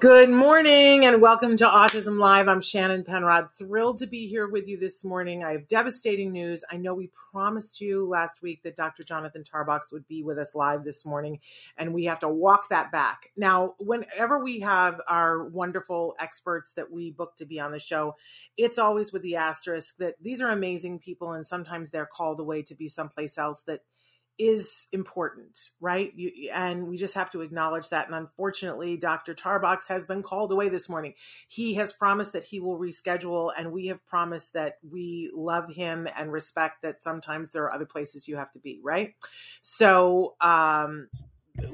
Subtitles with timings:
[0.00, 2.46] Good morning and welcome to Autism Live.
[2.46, 3.48] I'm Shannon Penrod.
[3.58, 5.42] Thrilled to be here with you this morning.
[5.42, 6.62] I have devastating news.
[6.70, 9.02] I know we promised you last week that Dr.
[9.02, 11.40] Jonathan Tarbox would be with us live this morning,
[11.76, 13.32] and we have to walk that back.
[13.36, 18.14] Now, whenever we have our wonderful experts that we book to be on the show,
[18.56, 22.62] it's always with the asterisk that these are amazing people, and sometimes they're called away
[22.62, 23.80] to be someplace else that
[24.38, 26.12] is important, right?
[26.14, 28.06] You, and we just have to acknowledge that.
[28.06, 29.34] And unfortunately, Dr.
[29.34, 31.14] Tarbox has been called away this morning.
[31.48, 36.08] He has promised that he will reschedule, and we have promised that we love him
[36.16, 39.14] and respect that sometimes there are other places you have to be, right?
[39.60, 41.08] So, um,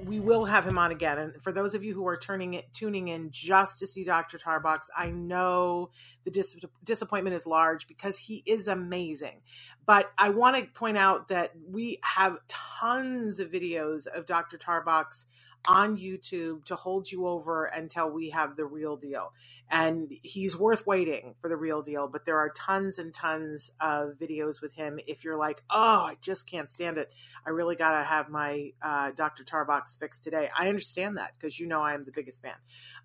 [0.05, 1.19] we will have him on again.
[1.19, 4.39] And for those of you who are turning it, tuning in just to see Dr.
[4.39, 5.91] Tarbox, I know
[6.25, 9.43] the dis- disappointment is large because he is amazing.
[9.87, 14.59] But I want to point out that we have tons of videos of Dr.
[14.59, 15.27] Tarbox
[15.67, 19.33] on YouTube to hold you over until we have the real deal.
[19.71, 24.11] And he's worth waiting for the real deal, but there are tons and tons of
[24.21, 25.01] videos with him.
[25.07, 27.11] If you're like, oh, I just can't stand it,
[27.47, 29.43] I really got to have my uh, Dr.
[29.43, 30.51] Tarbox fixed today.
[30.57, 32.57] I understand that because you know I am the biggest fan.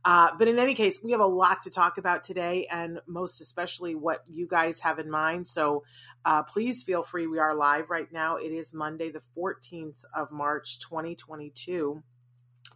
[0.03, 3.39] Uh, but in any case, we have a lot to talk about today, and most
[3.39, 5.47] especially what you guys have in mind.
[5.47, 5.83] So
[6.25, 7.25] uh, please feel free.
[7.25, 8.35] We are live right now.
[8.35, 12.03] It is Monday, the 14th of March, 2022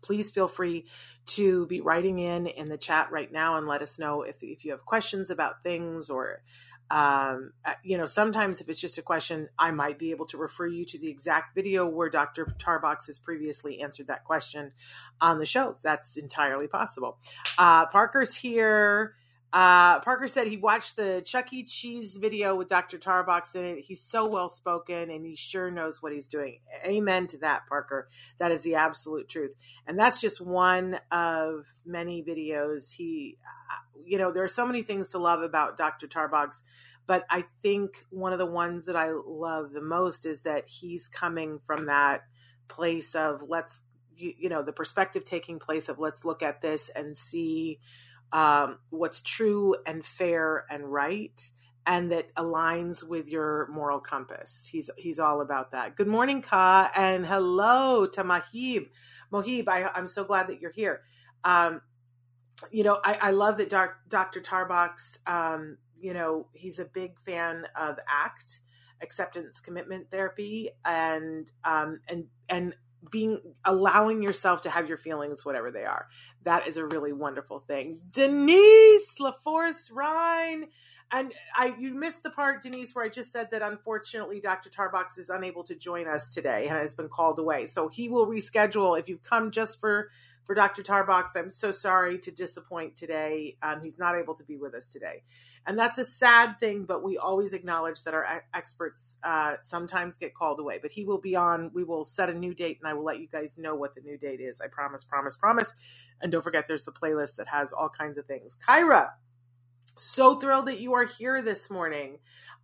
[0.04, 0.86] please feel free
[1.26, 4.64] to be writing in in the chat right now and let us know if, if
[4.64, 6.42] you have questions about things or
[6.92, 10.38] um, uh, you know sometimes if it's just a question i might be able to
[10.38, 14.74] refer you to the exact video where dr tarbox has previously answered that question
[15.22, 15.76] on the show.
[15.82, 17.18] That's entirely possible.
[17.58, 19.16] Uh, parker's here
[19.54, 21.64] uh, Parker said he watched the Chuck E.
[21.64, 22.98] Cheese video with Dr.
[22.98, 23.86] Tarbox in it.
[23.86, 26.58] He's so well spoken and he sure knows what he's doing.
[26.84, 28.08] Amen to that, Parker.
[28.40, 29.54] That is the absolute truth.
[29.86, 32.94] And that's just one of many videos.
[32.94, 36.08] He, uh, you know, there are so many things to love about Dr.
[36.08, 36.64] Tarbox,
[37.06, 41.08] but I think one of the ones that I love the most is that he's
[41.08, 42.24] coming from that
[42.70, 43.84] place of let's,
[44.16, 47.78] you, you know, the perspective taking place of let's look at this and see
[48.34, 51.50] um, what's true and fair and right
[51.86, 54.70] and that aligns with your moral compass.
[54.72, 55.96] He's he's all about that.
[55.96, 58.88] Good morning, Ka, and hello to Mahib.
[59.32, 61.02] Mohib, I, am so glad that you're here.
[61.44, 61.82] Um,
[62.72, 64.40] you know, I, I love that doc, Dr.
[64.40, 68.60] Tarbox, um, you know, he's a big fan of ACT,
[69.02, 72.76] acceptance commitment therapy, and um, and and
[73.12, 76.08] being allowing yourself to have your feelings whatever they are
[76.44, 80.66] that is a really wonderful thing denise laforce rhine
[81.12, 85.18] and i you missed the part denise where i just said that unfortunately dr tarbox
[85.18, 88.98] is unable to join us today and has been called away so he will reschedule
[89.00, 90.10] if you've come just for
[90.46, 90.84] for Dr.
[90.84, 93.56] Tarbox, I'm so sorry to disappoint today.
[93.62, 95.24] Um, he's not able to be with us today.
[95.66, 100.34] And that's a sad thing, but we always acknowledge that our experts uh, sometimes get
[100.34, 100.80] called away.
[100.82, 101.72] But he will be on.
[101.74, 104.02] We will set a new date and I will let you guys know what the
[104.02, 104.60] new date is.
[104.60, 105.74] I promise, promise, promise.
[106.22, 108.58] And don't forget, there's the playlist that has all kinds of things.
[108.68, 109.12] Kyra,
[109.96, 112.20] so thrilled that you are here this morning.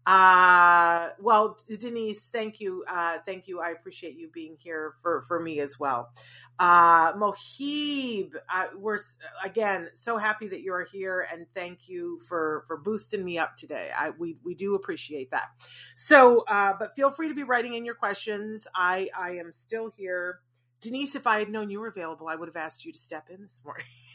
[0.10, 2.84] Uh, well, Denise, thank you.
[2.90, 3.62] Uh, thank you.
[3.62, 6.12] I appreciate you being here for, for me as well.
[6.60, 8.98] Uh, Mohib, uh, we're
[9.46, 13.56] again so happy that you are here and thank you for, for boosting me up
[13.58, 13.92] today.
[13.98, 15.50] I, we, we do appreciate that.
[15.96, 18.68] So, uh, but feel free to be writing in your questions.
[18.76, 20.40] I, I am still here.
[20.82, 23.30] Denise, if I had known you were available, I would have asked you to step
[23.30, 23.86] in this morning.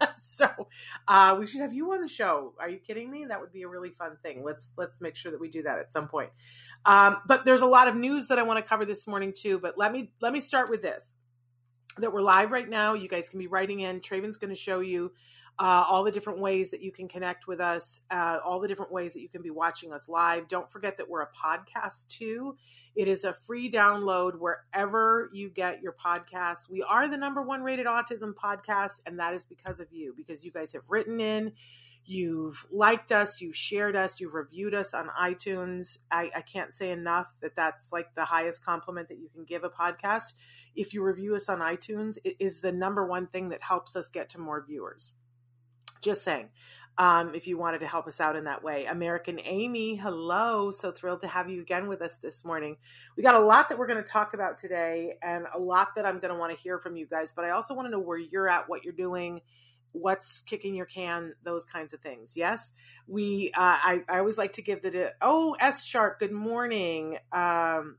[0.16, 0.48] so
[1.06, 2.54] uh, we should have you on the show.
[2.60, 3.24] Are you kidding me?
[3.24, 4.44] That would be a really fun thing.
[4.44, 6.30] Let's let's make sure that we do that at some point.
[6.84, 9.58] Um, but there's a lot of news that I want to cover this morning too.
[9.58, 11.14] But let me let me start with this:
[11.98, 12.94] that we're live right now.
[12.94, 14.00] You guys can be writing in.
[14.00, 15.12] Traven's going to show you
[15.58, 18.92] uh, all the different ways that you can connect with us, uh, all the different
[18.92, 20.46] ways that you can be watching us live.
[20.46, 22.56] Don't forget that we're a podcast too.
[22.94, 26.70] It is a free download wherever you get your podcasts.
[26.70, 30.44] We are the number one rated autism podcast, and that is because of you, because
[30.44, 31.52] you guys have written in.
[32.04, 35.98] You've liked us, you've shared us, you've reviewed us on iTunes.
[36.10, 39.62] I, I can't say enough that that's like the highest compliment that you can give
[39.62, 40.32] a podcast.
[40.74, 44.08] If you review us on iTunes, it is the number one thing that helps us
[44.08, 45.12] get to more viewers.
[46.00, 46.50] Just saying.
[46.98, 48.84] um, if you wanted to help us out in that way.
[48.86, 50.72] American Amy, hello.
[50.72, 52.76] So thrilled to have you again with us this morning.
[53.16, 56.04] We got a lot that we're going to talk about today and a lot that
[56.04, 58.00] I'm going to want to hear from you guys, but I also want to know
[58.00, 59.42] where you're at, what you're doing,
[59.92, 62.36] what's kicking your can, those kinds of things.
[62.36, 62.72] Yes,
[63.06, 63.52] we.
[63.56, 66.18] Uh, I I always like to give the oh S sharp.
[66.18, 67.18] Good morning.
[67.32, 67.96] Um,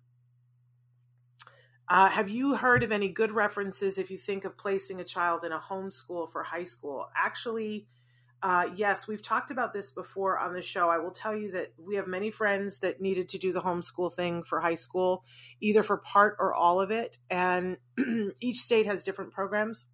[1.89, 5.43] uh, have you heard of any good references if you think of placing a child
[5.43, 7.09] in a homeschool for high school?
[7.15, 7.87] Actually,
[8.43, 10.89] uh, yes, we've talked about this before on the show.
[10.89, 14.13] I will tell you that we have many friends that needed to do the homeschool
[14.13, 15.25] thing for high school,
[15.59, 17.17] either for part or all of it.
[17.29, 17.77] And
[18.39, 19.87] each state has different programs.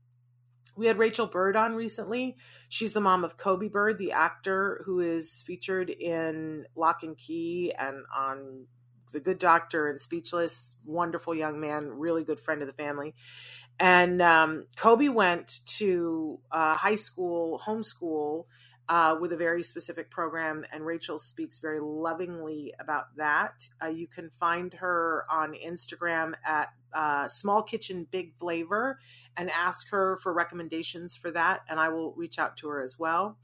[0.76, 2.36] We had Rachel Bird on recently.
[2.68, 7.74] She's the mom of Coby Bird, the actor who is featured in Locke and Key
[7.80, 8.68] and on
[9.16, 10.76] The Good Doctor and Speechless.
[10.86, 13.16] Wonderful young man, really good friend of the family.
[13.80, 18.44] And um, Coby went to uh, high school, homeschool,
[18.90, 23.68] uh, with a very specific program, and Rachel speaks very lovingly about that.
[23.82, 29.00] Uh, you can find her on Instagram at uh, Small Kitchen Big Flavor
[29.38, 33.00] and ask her for recommendations for that, and I will reach out to her as
[33.00, 33.38] well.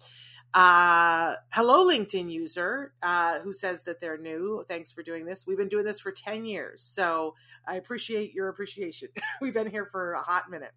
[0.53, 4.65] Uh, hello, LinkedIn user uh, who says that they're new.
[4.67, 5.47] Thanks for doing this.
[5.47, 9.09] We've been doing this for 10 years, so I appreciate your appreciation.
[9.41, 10.73] We've been here for a hot minute.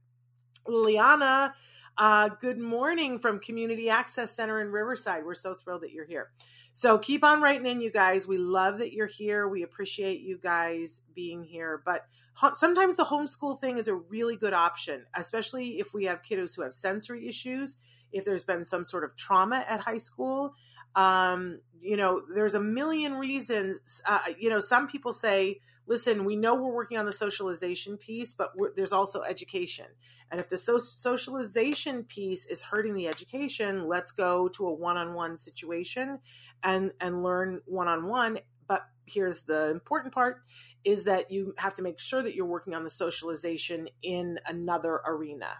[0.68, 1.54] Liliana,
[1.98, 5.24] uh, good morning from Community Access Center in Riverside.
[5.24, 6.30] We're so thrilled that you're here.
[6.72, 8.28] So keep on writing in, you guys.
[8.28, 9.48] We love that you're here.
[9.48, 11.82] We appreciate you guys being here.
[11.84, 12.06] But
[12.52, 16.62] sometimes the homeschool thing is a really good option, especially if we have kiddos who
[16.62, 17.76] have sensory issues
[18.14, 20.54] if there's been some sort of trauma at high school.
[20.94, 24.00] Um, you know, there's a million reasons.
[24.06, 28.32] Uh, you know, some people say, listen, we know we're working on the socialization piece,
[28.32, 29.86] but there's also education.
[30.30, 35.36] And if the so- socialization piece is hurting the education, let's go to a one-on-one
[35.36, 36.20] situation
[36.62, 38.38] and and learn one-on-one.
[38.66, 40.42] But here's the important part
[40.84, 45.00] is that you have to make sure that you're working on the socialization in another
[45.06, 45.58] arena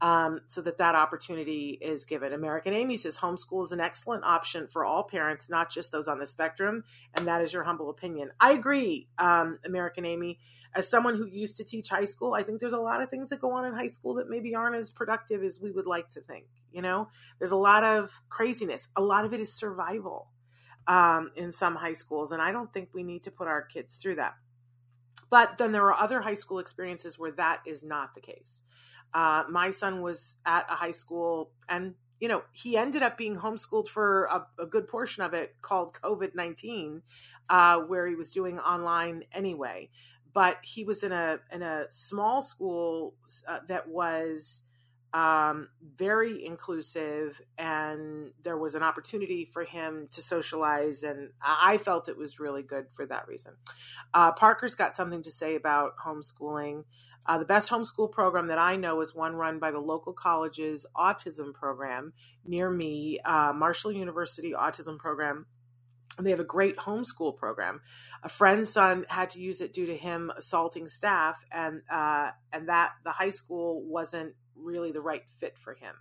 [0.00, 2.32] um, so that that opportunity is given.
[2.32, 6.18] American Amy says homeschool is an excellent option for all parents, not just those on
[6.18, 6.84] the spectrum,
[7.16, 8.30] and that is your humble opinion.
[8.40, 10.38] I agree, um, American Amy.
[10.74, 13.28] As someone who used to teach high school, I think there's a lot of things
[13.28, 16.10] that go on in high school that maybe aren't as productive as we would like
[16.10, 16.46] to think.
[16.72, 17.08] You know,
[17.38, 18.88] there's a lot of craziness.
[18.96, 20.28] A lot of it is survival
[20.88, 23.96] um, in some high schools, and I don't think we need to put our kids
[23.96, 24.34] through that.
[25.30, 28.60] But then there are other high school experiences where that is not the case.
[29.14, 33.36] Uh, my son was at a high school and you know he ended up being
[33.36, 37.02] homeschooled for a, a good portion of it called covid-19
[37.48, 39.88] uh, where he was doing online anyway.
[40.32, 43.14] But he was in a in a small school
[43.46, 44.64] uh, that was
[45.12, 52.08] um, very inclusive and there was an opportunity for him to socialize and i felt
[52.08, 53.52] it was really good for that reason.
[54.12, 56.82] Uh, parker's got something to say about homeschooling
[57.26, 60.86] uh, the best homeschool program that I know is one run by the local college's
[60.96, 62.12] autism program
[62.44, 65.46] near me, uh, Marshall University Autism Program.
[66.16, 67.80] And they have a great homeschool program.
[68.22, 72.68] A friend's son had to use it due to him assaulting staff, and uh, and
[72.68, 75.96] that the high school wasn't really the right fit for him.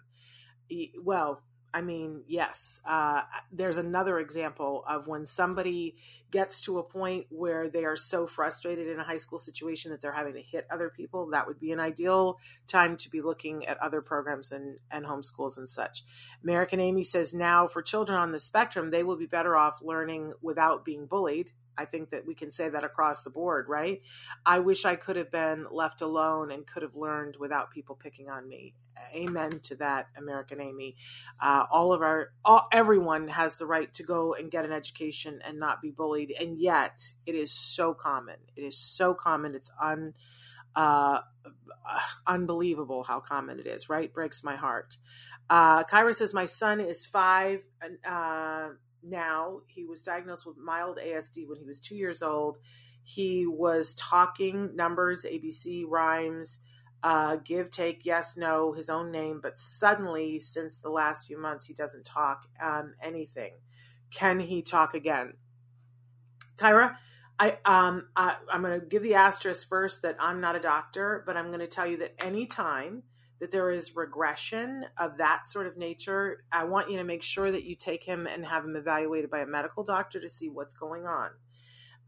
[0.67, 1.41] He, well,
[1.73, 5.95] I mean, yes, uh, there's another example of when somebody
[6.29, 10.01] gets to a point where they are so frustrated in a high school situation that
[10.01, 11.29] they're having to hit other people.
[11.31, 12.37] That would be an ideal
[12.67, 16.03] time to be looking at other programs and, and homeschools and such.
[16.43, 20.33] American Amy says now for children on the spectrum, they will be better off learning
[20.41, 24.01] without being bullied I think that we can say that across the board, right?
[24.45, 28.29] I wish I could have been left alone and could have learned without people picking
[28.29, 28.73] on me.
[29.15, 30.95] Amen to that, American Amy.
[31.39, 35.39] Uh, all of our, all, everyone has the right to go and get an education
[35.45, 38.37] and not be bullied, and yet it is so common.
[38.55, 39.55] It is so common.
[39.55, 40.13] It's un,
[40.75, 41.21] uh,
[42.27, 43.89] unbelievable how common it is.
[43.89, 44.97] Right, breaks my heart.
[45.49, 47.65] Uh, Kyra says my son is five.
[48.07, 48.69] Uh,
[49.03, 49.59] now.
[49.67, 52.57] He was diagnosed with mild ASD when he was two years old.
[53.03, 56.59] He was talking numbers, ABC, rhymes,
[57.03, 59.39] uh, give, take, yes, no, his own name.
[59.41, 63.53] But suddenly, since the last few months, he doesn't talk um, anything.
[64.11, 65.33] Can he talk again?
[66.57, 66.95] Tyra,
[67.39, 71.23] I um I, I'm going to give the asterisk first that I'm not a doctor,
[71.25, 73.03] but I'm going to tell you that anytime
[73.39, 77.51] that there is regression of that sort of nature, I want you to make sure
[77.51, 80.73] that you take him and have him evaluated by a medical doctor to see what's
[80.73, 81.31] going on.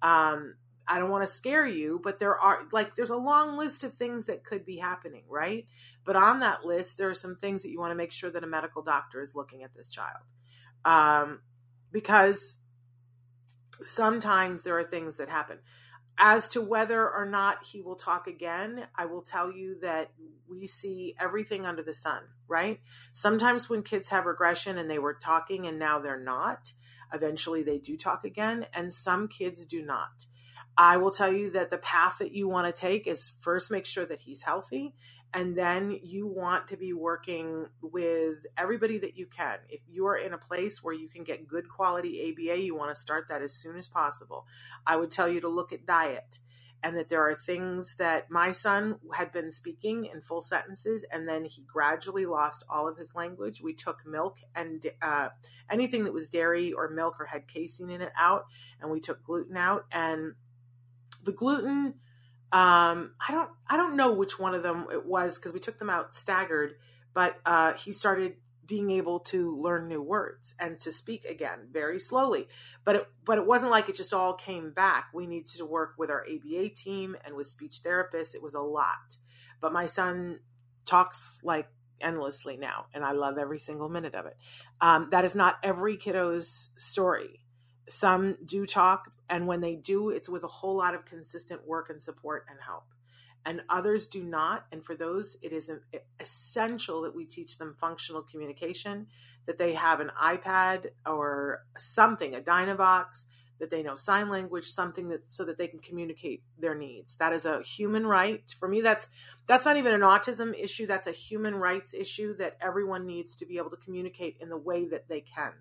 [0.01, 0.55] Um,
[0.87, 3.93] I don't want to scare you, but there are like there's a long list of
[3.93, 5.65] things that could be happening, right?
[6.03, 8.43] But on that list, there are some things that you want to make sure that
[8.43, 10.23] a medical doctor is looking at this child.
[10.83, 11.41] Um,
[11.91, 12.59] because
[13.83, 15.57] sometimes there are things that happen.
[16.17, 20.11] As to whether or not he will talk again, I will tell you that
[20.49, 22.79] we see everything under the sun, right?
[23.11, 26.71] Sometimes when kids have regression and they were talking and now they're not,
[27.13, 30.25] eventually they do talk again, and some kids do not.
[30.77, 33.85] I will tell you that the path that you want to take is first make
[33.85, 34.93] sure that he's healthy
[35.33, 39.59] and then you want to be working with everybody that you can.
[39.69, 42.93] If you are in a place where you can get good quality ABA, you want
[42.93, 44.47] to start that as soon as possible.
[44.87, 46.39] I would tell you to look at diet
[46.83, 51.27] and that there are things that my son had been speaking in full sentences and
[51.27, 53.61] then he gradually lost all of his language.
[53.61, 55.29] We took milk and uh,
[55.69, 58.45] anything that was dairy or milk or had casein in it out,
[58.81, 59.85] and we took gluten out.
[59.91, 60.33] And
[61.23, 61.95] the gluten
[62.51, 65.79] um, I don't I don't know which one of them it was because we took
[65.79, 66.75] them out staggered,
[67.13, 68.35] but uh, he started
[68.65, 72.47] being able to learn new words and to speak again very slowly.
[72.83, 75.09] But it, but it wasn't like it just all came back.
[75.13, 78.33] We needed to work with our ABA team and with speech therapists.
[78.33, 79.17] It was a lot.
[79.61, 80.39] But my son
[80.85, 81.67] talks like
[82.01, 84.37] endlessly now, and I love every single minute of it.
[84.81, 87.45] Um, that is not every kiddo's story
[87.89, 91.89] some do talk and when they do it's with a whole lot of consistent work
[91.89, 92.85] and support and help.
[93.47, 94.65] And others do not.
[94.71, 95.71] And for those it is
[96.19, 99.07] essential that we teach them functional communication
[99.45, 103.25] that they have an ipad or something a dynavox
[103.59, 107.15] that they know sign language something that so that they can communicate their needs.
[107.17, 108.43] That is a human right.
[108.59, 109.07] For me that's
[109.47, 110.85] that's not even an autism issue.
[110.85, 114.57] That's a human rights issue that everyone needs to be able to communicate in the
[114.57, 115.53] way that they can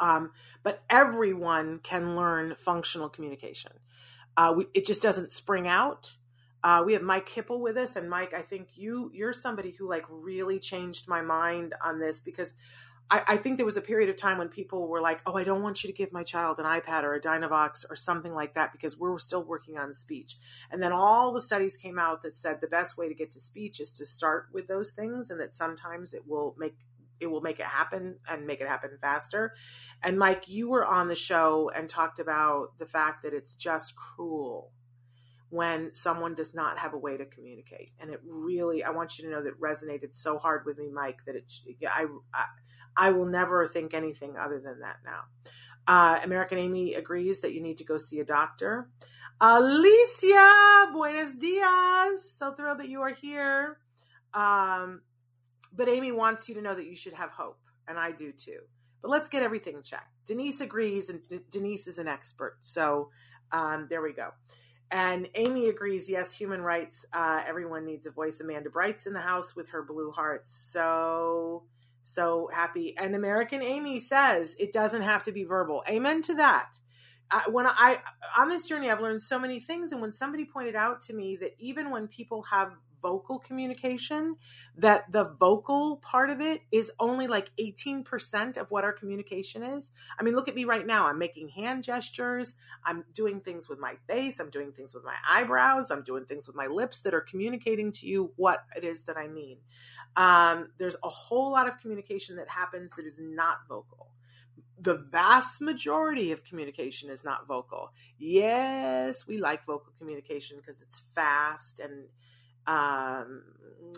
[0.00, 3.72] um, but everyone can learn functional communication.
[4.36, 6.16] Uh, we, it just doesn't spring out.
[6.62, 9.88] Uh, we have Mike Hipple with us, and Mike, I think you you're somebody who
[9.88, 12.52] like really changed my mind on this because
[13.08, 15.44] I, I, think there was a period of time when people were like, "Oh, I
[15.44, 18.54] don't want you to give my child an iPad or a Dynavox or something like
[18.54, 20.36] that because we're still working on speech."
[20.70, 23.40] And then all the studies came out that said the best way to get to
[23.40, 26.76] speech is to start with those things, and that sometimes it will make
[27.20, 29.54] it will make it happen and make it happen faster.
[30.02, 33.96] And Mike, you were on the show and talked about the fact that it's just
[33.96, 34.72] cruel
[35.48, 37.90] when someone does not have a way to communicate.
[38.00, 41.18] And it really, I want you to know that resonated so hard with me, Mike,
[41.26, 41.52] that it,
[41.88, 42.44] I, I,
[42.96, 45.20] I will never think anything other than that now.
[45.86, 48.88] Uh, American Amy agrees that you need to go see a doctor.
[49.40, 52.32] Alicia, buenos dias.
[52.32, 53.78] So thrilled that you are here.
[54.34, 55.02] Um,
[55.76, 58.60] but Amy wants you to know that you should have hope, and I do too.
[59.02, 60.10] But let's get everything checked.
[60.26, 62.56] Denise agrees, and Denise is an expert.
[62.60, 63.10] So
[63.52, 64.30] um, there we go.
[64.90, 67.04] And Amy agrees, yes, human rights.
[67.12, 68.40] Uh, everyone needs a voice.
[68.40, 70.50] Amanda Bright's in the house with her blue hearts.
[70.50, 71.64] So,
[72.02, 72.96] so happy.
[72.96, 75.82] And American Amy says it doesn't have to be verbal.
[75.88, 76.78] Amen to that.
[77.28, 77.98] Uh, when I
[78.38, 79.90] on this journey, I've learned so many things.
[79.90, 82.72] And when somebody pointed out to me that even when people have
[83.06, 84.34] vocal communication
[84.76, 89.92] that the vocal part of it is only like 18% of what our communication is.
[90.18, 91.06] I mean, look at me right now.
[91.06, 92.56] I'm making hand gestures.
[92.84, 94.40] I'm doing things with my face.
[94.40, 95.92] I'm doing things with my eyebrows.
[95.92, 99.16] I'm doing things with my lips that are communicating to you what it is that
[99.16, 99.58] I mean.
[100.16, 104.10] Um, there's a whole lot of communication that happens that is not vocal
[104.78, 107.92] the vast majority of communication is not vocal.
[108.18, 112.08] Yes, we like vocal communication because it's fast and
[112.66, 113.42] um,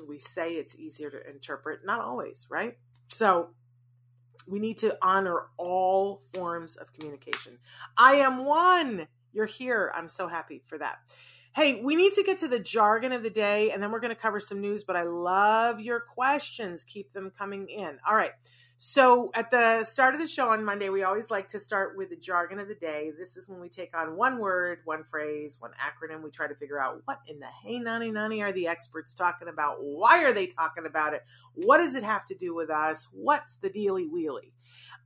[0.08, 2.76] we say it's easier to interpret, not always, right?
[3.08, 3.50] So
[4.46, 7.58] we need to honor all forms of communication.
[7.96, 9.06] I am one.
[9.32, 9.92] You're here.
[9.94, 10.98] I'm so happy for that.
[11.54, 14.14] Hey, we need to get to the jargon of the day and then we're going
[14.14, 16.84] to cover some news, but I love your questions.
[16.84, 17.98] Keep them coming in.
[18.06, 18.32] All right.
[18.80, 22.10] So at the start of the show on Monday, we always like to start with
[22.10, 23.10] the jargon of the day.
[23.18, 26.22] This is when we take on one word, one phrase, one acronym.
[26.22, 29.48] We try to figure out what in the hey nanny nanny are the experts talking
[29.48, 29.78] about?
[29.80, 31.24] Why are they talking about it?
[31.54, 33.08] What does it have to do with us?
[33.10, 34.52] What's the dealy wheelie?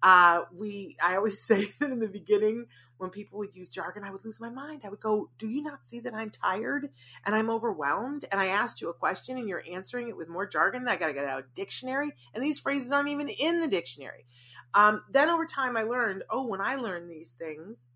[0.02, 2.67] Uh, we, I always say that in the beginning,
[3.03, 4.83] when people would use jargon, I would lose my mind.
[4.85, 6.89] I would go, Do you not see that I'm tired
[7.27, 8.25] and I'm overwhelmed?
[8.31, 10.87] And I asked you a question and you're answering it with more jargon.
[10.87, 12.13] I got to get out a dictionary.
[12.33, 14.25] And these phrases aren't even in the dictionary.
[14.73, 17.89] Um, then over time, I learned, oh, when I learn these things,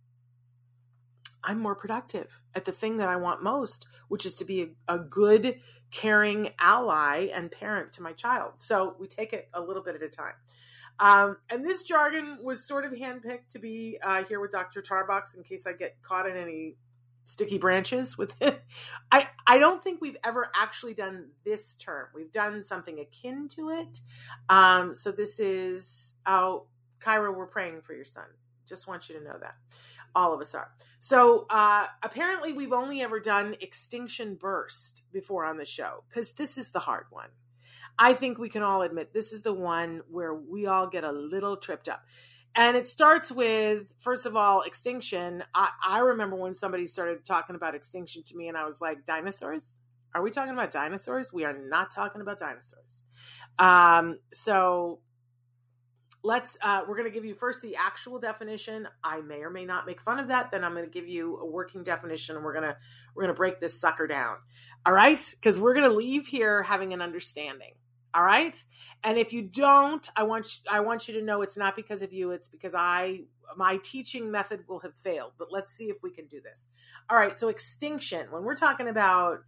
[1.44, 4.94] I'm more productive at the thing that I want most, which is to be a,
[4.94, 5.60] a, good,
[5.92, 8.54] caring ally and parent to my child.
[8.56, 10.34] So we take it a little bit at a time.
[10.98, 14.82] Um, and this jargon was sort of handpicked to be uh, here with Dr.
[14.82, 16.76] Tarbox in case I get caught in any
[17.24, 18.62] sticky branches with it.
[19.12, 22.06] I, I don't think we've ever actually done this term.
[22.14, 24.00] We've done something akin to it.
[24.48, 26.66] Um, so this is, oh,
[27.00, 28.26] Kyra, we're praying for your son.
[28.66, 29.56] Just want you to know that.
[30.14, 30.70] All of us are.
[30.98, 36.56] So uh, apparently, we've only ever done Extinction Burst before on the show because this
[36.56, 37.28] is the hard one.
[37.98, 41.12] I think we can all admit this is the one where we all get a
[41.12, 42.04] little tripped up.
[42.54, 45.44] And it starts with, first of all, extinction.
[45.54, 49.04] I, I remember when somebody started talking about extinction to me, and I was like,
[49.04, 49.78] dinosaurs?
[50.14, 51.32] Are we talking about dinosaurs?
[51.32, 53.02] We are not talking about dinosaurs.
[53.58, 55.00] Um, so
[56.26, 59.64] let's uh, we're going to give you first the actual definition i may or may
[59.64, 62.44] not make fun of that then i'm going to give you a working definition and
[62.44, 62.76] we're going to
[63.14, 64.36] we're going to break this sucker down
[64.84, 67.74] all right because we're going to leave here having an understanding
[68.16, 68.64] all right
[69.04, 72.00] and if you don't i want you, i want you to know it's not because
[72.00, 73.20] of you it's because i
[73.56, 76.68] my teaching method will have failed but let's see if we can do this
[77.10, 79.40] all right so extinction when we're talking about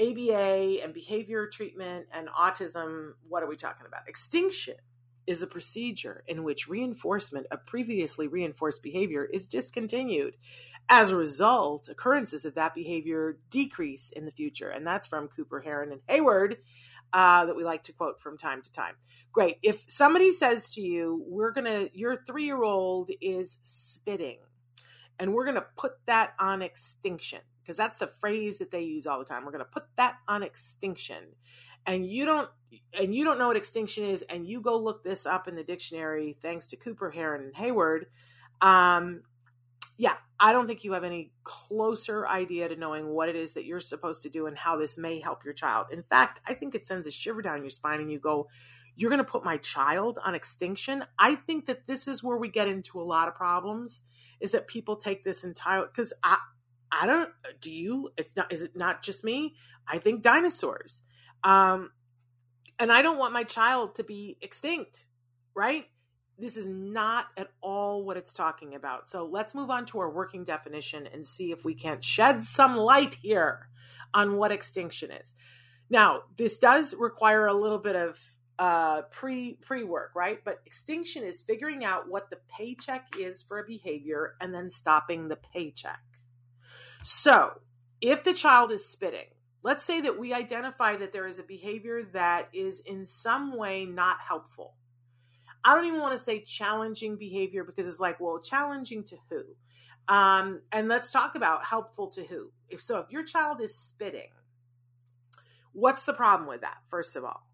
[0.00, 4.74] aba and behavior treatment and autism what are we talking about extinction
[5.28, 10.34] is a procedure in which reinforcement of previously reinforced behavior is discontinued.
[10.88, 14.70] As a result, occurrences of that behavior decrease in the future.
[14.70, 16.56] And that's from Cooper, Heron, and Heward
[17.12, 18.94] uh, that we like to quote from time to time.
[19.32, 19.58] Great.
[19.62, 24.38] If somebody says to you, we're to, your three year old is spitting,
[25.18, 29.18] and we're to put that on extinction, because that's the phrase that they use all
[29.18, 29.44] the time.
[29.44, 31.24] We're to put that on extinction
[31.88, 32.50] and you don't
[32.98, 35.64] and you don't know what extinction is and you go look this up in the
[35.64, 38.06] dictionary thanks to cooper heron and heward
[38.60, 39.22] um
[39.98, 43.66] yeah i don't think you have any closer idea to knowing what it is that
[43.66, 45.86] you're supposed to do and how this may help your child.
[45.92, 48.48] In fact i think it sends a shiver down your spine and you go
[48.98, 51.04] you're going to put my child on extinction?
[51.16, 54.02] I think that this is where we get into a lot of problems
[54.40, 56.36] is that people take this entire because i
[56.90, 59.54] i don't do you it's not is it not just me?
[59.86, 61.02] I think dinosaurs.
[61.44, 61.92] Um,
[62.78, 65.06] and I don't want my child to be extinct,
[65.54, 65.86] right?
[66.38, 69.10] This is not at all what it's talking about.
[69.10, 72.76] So let's move on to our working definition and see if we can't shed some
[72.76, 73.68] light here
[74.14, 75.34] on what extinction is.
[75.90, 78.18] Now, this does require a little bit of
[78.58, 80.40] uh, pre pre work, right?
[80.44, 85.28] But extinction is figuring out what the paycheck is for a behavior and then stopping
[85.28, 86.00] the paycheck.
[87.02, 87.60] So,
[88.00, 89.28] if the child is spitting,
[89.62, 93.84] let's say that we identify that there is a behavior that is in some way
[93.84, 94.74] not helpful.
[95.64, 99.42] I don't even want to say challenging behavior because it's like, well, challenging to who?
[100.08, 102.50] Um, and let's talk about helpful to who.
[102.68, 104.30] If so, if your child is spitting,
[105.72, 106.78] what's the problem with that?
[106.88, 107.46] First of all,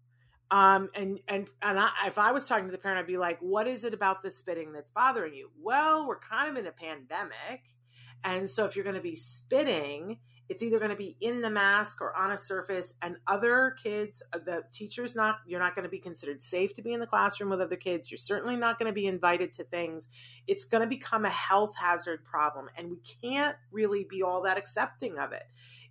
[0.51, 3.39] um, and and and I, if I was talking to the parent, I'd be like,
[3.39, 6.71] "What is it about the spitting that's bothering you?" Well, we're kind of in a
[6.71, 7.75] pandemic,
[8.23, 11.49] and so if you're going to be spitting, it's either going to be in the
[11.49, 15.83] mask or on a surface and other kids uh, the teacher's not you're not going
[15.83, 18.11] to be considered safe to be in the classroom with other kids.
[18.11, 20.07] You're certainly not going to be invited to things.
[20.47, 24.57] It's going to become a health hazard problem and we can't really be all that
[24.57, 25.43] accepting of it.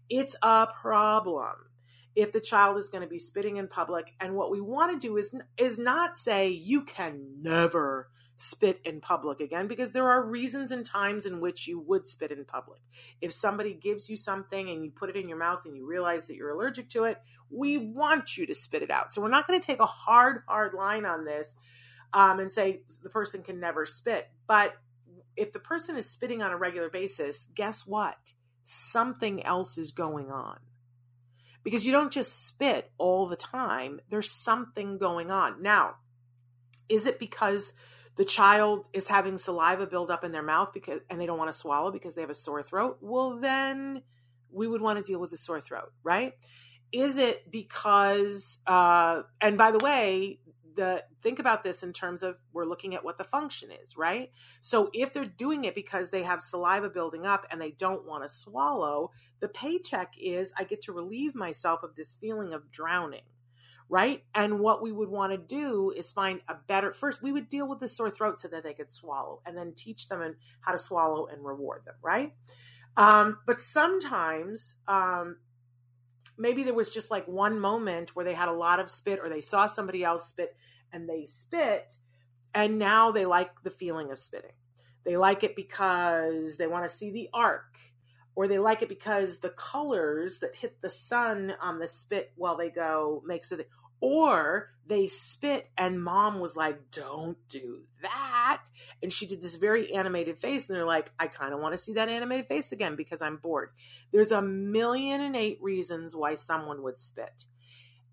[0.09, 1.55] It's a problem
[2.15, 5.07] if the child is going to be spitting in public and what we want to
[5.07, 10.25] do is is not say you can never spit in public again because there are
[10.25, 12.81] reasons and times in which you would spit in public.
[13.21, 16.27] If somebody gives you something and you put it in your mouth and you realize
[16.27, 17.19] that you're allergic to it,
[17.51, 19.13] we want you to spit it out.
[19.13, 21.57] So we're not going to take a hard, hard line on this
[22.13, 24.29] um, and say the person can never spit.
[24.47, 24.75] But
[25.37, 28.33] if the person is spitting on a regular basis, guess what?
[28.65, 30.59] Something else is going on.
[31.63, 35.63] Because you don't just spit all the time, there's something going on.
[35.63, 35.97] Now,
[36.89, 37.73] is it because
[38.17, 41.51] the child is having saliva build up in their mouth because and they don't want
[41.51, 44.03] to swallow because they have a sore throat well then
[44.51, 46.35] we would want to deal with the sore throat right?
[46.93, 50.39] Is it because uh and by the way
[50.77, 54.31] the think about this in terms of we're looking at what the function is right?
[54.61, 58.23] So if they're doing it because they have saliva building up and they don't want
[58.23, 59.11] to swallow
[59.45, 63.21] the paycheck is i get to relieve myself of this feeling of drowning
[63.89, 64.25] right?
[64.35, 67.69] And what we would want to do is find a better first we would deal
[67.69, 70.79] with the sore throat so that they could swallow and then teach them how to
[70.79, 72.33] swallow and reward them, right?
[72.97, 75.37] Um, but sometimes um,
[76.39, 79.29] maybe there was just like one moment where they had a lot of spit or
[79.29, 80.57] they saw somebody else spit
[80.93, 81.97] and they spit
[82.55, 84.53] and now they like the feeling of spitting.
[85.05, 87.79] They like it because they want to see the arc
[88.37, 92.57] or they like it because the colors that hit the sun on the spit while
[92.57, 93.69] they go makes it
[94.01, 98.65] or they spit and mom was like don't do that.
[99.03, 101.79] And she did this very animated face and they're like i kind of want to
[101.79, 103.71] see that animated face again because i'm bored.
[104.13, 107.45] There's a million and eight reasons why someone would spit.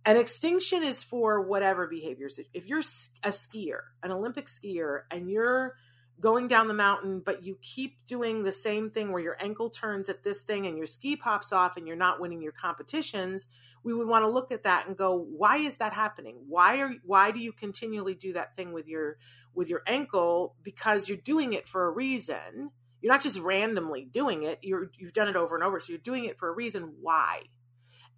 [0.06, 2.40] And extinction is for whatever behaviors.
[2.54, 5.76] If you're a skier, an Olympic skier, and you're
[6.22, 10.08] going down the mountain, but you keep doing the same thing where your ankle turns
[10.08, 13.48] at this thing and your ski pops off and you're not winning your competitions,
[13.84, 16.38] we would want to look at that and go, why is that happening?
[16.48, 19.18] Why are why do you continually do that thing with your
[19.54, 20.56] with your ankle?
[20.62, 22.72] Because you're doing it for a reason.
[23.02, 24.60] You're not just randomly doing it.
[24.62, 25.80] You're you've done it over and over.
[25.80, 26.94] So you're doing it for a reason.
[27.02, 27.42] Why?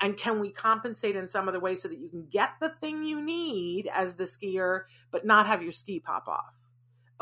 [0.01, 3.05] And can we compensate in some other way so that you can get the thing
[3.05, 6.62] you need as the skier, but not have your ski pop off?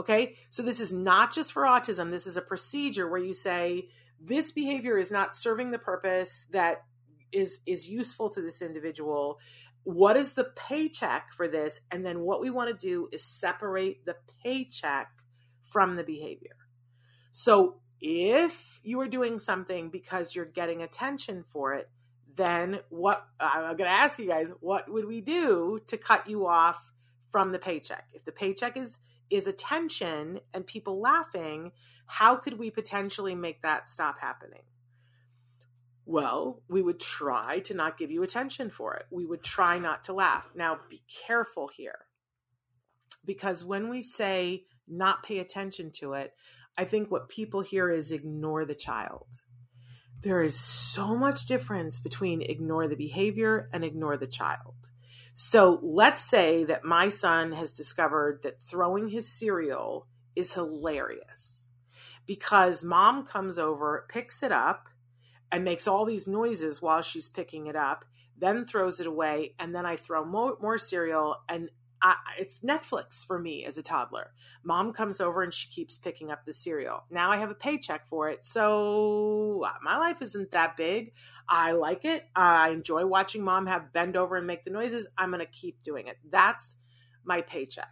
[0.01, 0.35] Okay.
[0.49, 2.11] So this is not just for autism.
[2.11, 6.83] This is a procedure where you say, this behavior is not serving the purpose that
[7.31, 9.39] is is useful to this individual
[9.83, 14.05] what is the paycheck for this and then what we want to do is separate
[14.05, 15.07] the paycheck
[15.71, 16.57] from the behavior
[17.31, 21.89] so if you are doing something because you're getting attention for it
[22.35, 26.47] then what I'm going to ask you guys, what would we do to cut you
[26.47, 26.91] off
[27.31, 28.07] from the paycheck?
[28.13, 28.99] If the paycheck is
[29.31, 31.71] is attention and people laughing,
[32.05, 34.63] how could we potentially make that stop happening?
[36.05, 39.05] Well, we would try to not give you attention for it.
[39.09, 40.45] We would try not to laugh.
[40.55, 42.07] Now, be careful here.
[43.23, 46.33] Because when we say not pay attention to it,
[46.77, 49.27] I think what people hear is ignore the child
[50.21, 54.90] there is so much difference between ignore the behavior and ignore the child.
[55.43, 61.67] So let's say that my son has discovered that throwing his cereal is hilarious
[62.27, 64.87] because mom comes over, picks it up,
[65.51, 68.05] and makes all these noises while she's picking it up,
[68.37, 73.25] then throws it away, and then I throw more, more cereal and I, it's Netflix
[73.25, 74.31] for me as a toddler.
[74.63, 77.03] Mom comes over and she keeps picking up the cereal.
[77.09, 78.45] Now I have a paycheck for it.
[78.45, 81.13] So uh, my life isn't that big.
[81.47, 82.27] I like it.
[82.35, 85.07] I enjoy watching mom have bend over and make the noises.
[85.17, 86.17] I'm going to keep doing it.
[86.29, 86.75] That's
[87.23, 87.89] my paycheck.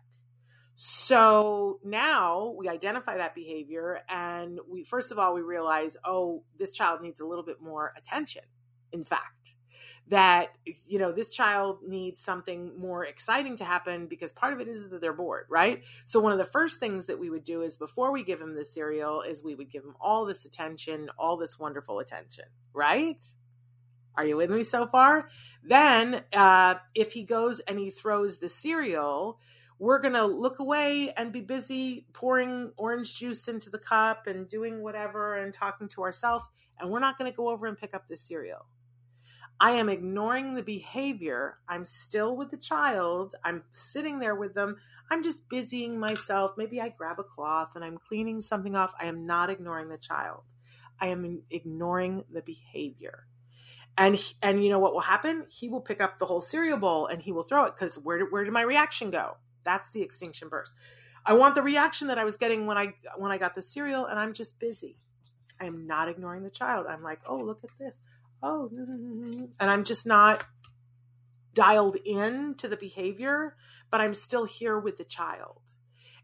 [0.76, 6.72] So now we identify that behavior and we first of all we realize, oh, this
[6.72, 8.44] child needs a little bit more attention.
[8.94, 9.56] In fact,
[10.10, 14.68] that you know this child needs something more exciting to happen because part of it
[14.68, 15.84] is that they're bored right?
[16.04, 18.56] So one of the first things that we would do is before we give him
[18.56, 23.24] the cereal is we would give him all this attention all this wonderful attention right?
[24.16, 25.30] Are you with me so far?
[25.64, 29.40] Then uh, if he goes and he throws the cereal
[29.80, 34.48] we're going to look away and be busy pouring orange juice into the cup and
[34.48, 37.94] doing whatever and talking to ourselves and we're not going to go over and pick
[37.94, 38.66] up the cereal
[39.62, 41.58] I am ignoring the behavior.
[41.68, 43.36] I'm still with the child.
[43.44, 44.78] I'm sitting there with them.
[45.12, 46.54] I'm just busying myself.
[46.58, 48.94] Maybe I grab a cloth and I'm cleaning something off.
[49.00, 50.44] I am not ignoring the child.
[51.02, 53.28] I am ignoring the behavior.
[53.98, 55.46] And and you know what will happen?
[55.50, 58.26] He will pick up the whole cereal bowl and he will throw it because where
[58.28, 59.38] where did my reaction go?
[59.66, 60.74] That's the extinction burst.
[61.26, 64.06] I want the reaction that I was getting when I when I got the cereal,
[64.06, 64.98] and I'm just busy.
[65.60, 66.88] I am not ignoring the child.
[66.88, 68.02] I'm like, oh, look at this
[68.42, 68.70] oh,
[69.60, 70.46] and I'm just not
[71.54, 73.56] dialed in to the behavior,
[73.92, 75.62] but I'm still here with the child.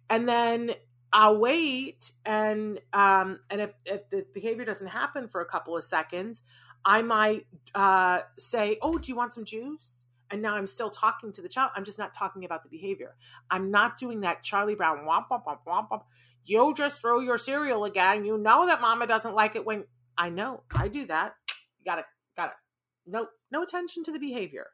[0.09, 0.71] And then
[1.11, 5.83] I'll wait, and um, and if, if the behavior doesn't happen for a couple of
[5.83, 6.41] seconds,
[6.83, 11.31] I might uh, say, "Oh, do you want some juice?" And now I'm still talking
[11.33, 11.71] to the child.
[11.75, 13.15] I'm just not talking about the behavior.
[13.49, 15.89] I'm not doing that Charlie Brown womp womp womp womp.
[15.89, 16.01] womp.
[16.43, 18.25] You just throw your cereal again.
[18.25, 19.85] You know that Mama doesn't like it when
[20.17, 21.35] I know I do that
[21.85, 22.55] got it, got it.
[23.07, 24.67] No, no attention to the behavior,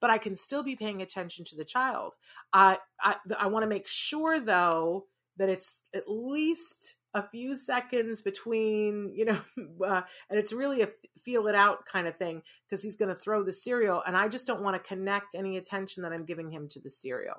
[0.00, 2.14] but I can still be paying attention to the child.
[2.52, 8.22] I, I, I want to make sure though that it's at least a few seconds
[8.22, 9.38] between, you know,
[9.86, 10.88] uh, and it's really a
[11.24, 14.28] feel it out kind of thing because he's going to throw the cereal, and I
[14.28, 17.36] just don't want to connect any attention that I'm giving him to the cereal.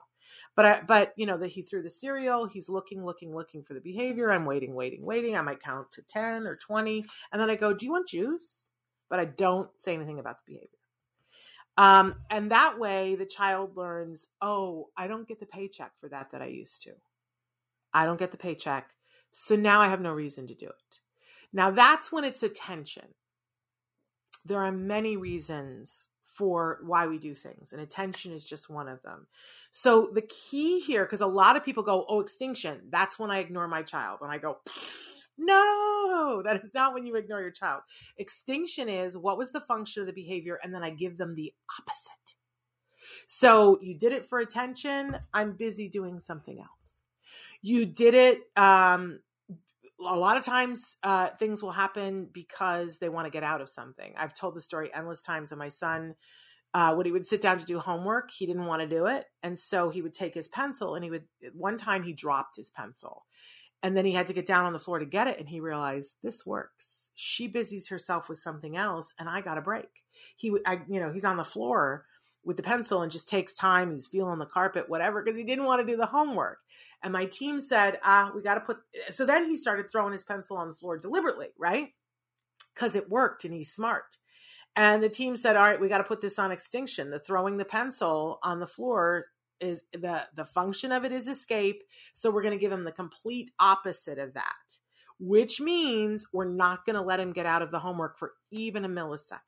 [0.56, 2.48] But I, but you know that he threw the cereal.
[2.48, 4.32] He's looking, looking, looking for the behavior.
[4.32, 5.38] I'm waiting, waiting, waiting.
[5.38, 8.65] I might count to ten or twenty, and then I go, "Do you want juice?"
[9.10, 10.70] But I don't say anything about the behavior.
[11.78, 16.32] Um, and that way the child learns, oh, I don't get the paycheck for that
[16.32, 16.92] that I used to.
[17.94, 18.92] I don't get the paycheck.
[19.32, 21.00] So now I have no reason to do it.
[21.52, 23.14] Now that's when it's attention.
[24.46, 29.02] There are many reasons for why we do things, and attention is just one of
[29.04, 29.28] them.
[29.72, 33.40] So the key here, because a lot of people go, oh, extinction, that's when I
[33.40, 34.20] ignore my child.
[34.22, 34.60] And I go,
[35.38, 37.82] no, that is not when you ignore your child.
[38.18, 41.54] Extinction is what was the function of the behavior, and then I give them the
[41.80, 42.36] opposite.
[43.28, 45.18] So you did it for attention.
[45.34, 47.04] I'm busy doing something else.
[47.62, 48.42] You did it.
[48.56, 49.20] Um,
[50.00, 53.70] a lot of times, uh, things will happen because they want to get out of
[53.70, 54.14] something.
[54.18, 56.16] I've told the story endless times of my son
[56.76, 59.28] uh, when he would sit down to do homework, he didn't want to do it.
[59.42, 62.70] And so he would take his pencil and he would, one time he dropped his
[62.70, 63.24] pencil.
[63.86, 65.40] And then he had to get down on the floor to get it.
[65.40, 67.12] And he realized this works.
[67.14, 70.04] She busies herself with something else and I got a break.
[70.38, 72.06] He I, you know, he's on the floor
[72.44, 73.92] with the pencil and just takes time.
[73.92, 76.58] He's feeling the carpet, whatever, because he didn't want to do the homework.
[77.04, 78.78] And my team said, ah, we got to put,
[79.12, 81.90] so then he started throwing his pencil on the floor deliberately, right?
[82.74, 84.18] Because it worked and he's smart.
[84.76, 87.12] And the team said, "All right, we got to put this on extinction.
[87.12, 89.28] The throwing the pencil on the floor
[89.60, 91.84] is the the function of it is escape.
[92.14, 94.78] So we're going to give him the complete opposite of that,
[95.20, 98.86] which means we're not going to let him get out of the homework for even
[98.86, 99.40] a millisecond.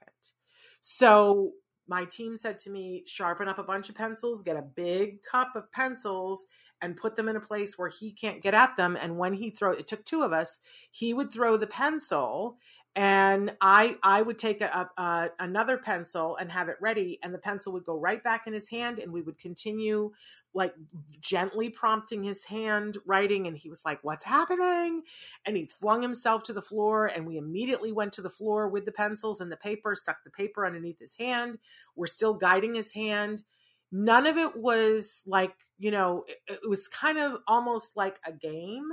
[0.81, 1.51] So
[1.87, 5.55] my team said to me, sharpen up a bunch of pencils, get a big cup
[5.55, 6.45] of pencils,
[6.81, 8.97] and put them in a place where he can't get at them.
[8.99, 10.59] And when he throw, it took two of us,
[10.91, 12.57] he would throw the pencil,
[12.95, 17.39] and I I would take a, a, another pencil and have it ready, and the
[17.39, 20.11] pencil would go right back in his hand, and we would continue
[20.57, 20.73] like
[21.21, 23.47] gently prompting his hand writing.
[23.47, 25.03] And he was like what's happening?
[25.45, 28.83] And he flung himself to the floor and we immediately went to the floor with
[28.85, 31.59] the pencils and the paper stuck the paper underneath his hand.
[31.95, 33.43] We're still guiding his hand
[33.91, 38.31] none of it was like you know it, it was kind of almost like a
[38.31, 38.89] game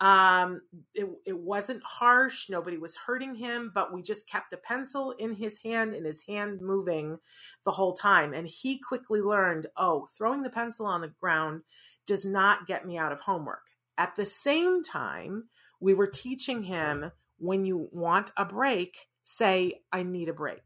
[0.00, 0.60] um,
[0.94, 2.48] it, it wasn't harsh.
[2.48, 6.22] Nobody was hurting him, but we just kept the pencil in his hand and his
[6.22, 7.18] hand moving
[7.64, 8.32] the whole time.
[8.32, 11.62] And he quickly learned oh, throwing the pencil on the ground
[12.06, 13.62] does not get me out of homework.
[13.96, 15.48] At the same time,
[15.80, 20.62] we were teaching him when you want a break, say, I need a break.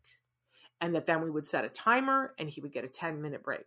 [0.82, 3.42] And that then we would set a timer and he would get a 10 minute
[3.42, 3.66] break.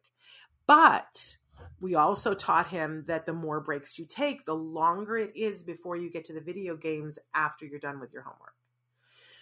[0.67, 1.38] But
[1.80, 5.95] we also taught him that the more breaks you take, the longer it is before
[5.95, 8.54] you get to the video games after you're done with your homework.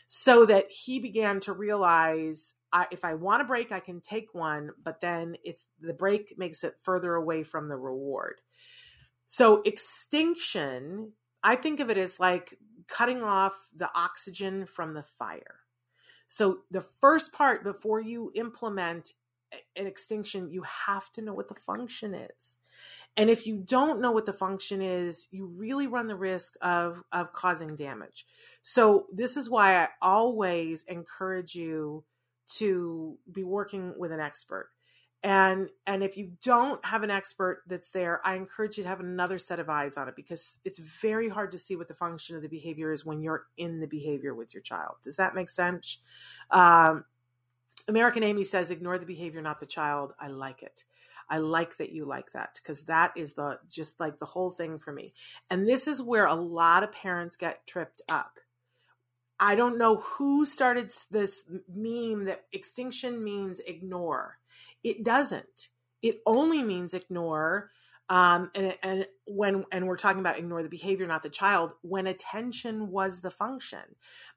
[0.07, 4.33] So that he began to realize I, if I want a break, I can take
[4.33, 8.41] one, but then it's the break makes it further away from the reward.
[9.27, 12.57] So extinction, I think of it as like
[12.87, 15.62] cutting off the oxygen from the fire.
[16.33, 19.13] So the first part before you implement
[19.75, 22.57] an extinction, you have to know what the function is.
[23.15, 27.03] And if you don't know what the function is, you really run the risk of,
[27.11, 28.25] of causing damage.
[28.63, 32.03] So, this is why I always encourage you
[32.55, 34.71] to be working with an expert.
[35.23, 38.99] And and if you don't have an expert that's there, I encourage you to have
[38.99, 42.35] another set of eyes on it because it's very hard to see what the function
[42.35, 44.95] of the behavior is when you're in the behavior with your child.
[45.01, 45.99] Does that make sense?
[46.51, 47.05] Um,
[47.87, 50.13] American Amy says, ignore the behavior, not the child.
[50.19, 50.83] I like it.
[51.29, 54.77] I like that you like that because that is the just like the whole thing
[54.77, 55.13] for me.
[55.49, 58.39] And this is where a lot of parents get tripped up.
[59.43, 64.37] I don't know who started this meme that extinction means ignore.
[64.85, 65.67] It doesn't.
[66.01, 67.69] It only means ignore
[68.07, 72.07] um, and, and when and we're talking about ignore the behavior not the child when
[72.07, 73.79] attention was the function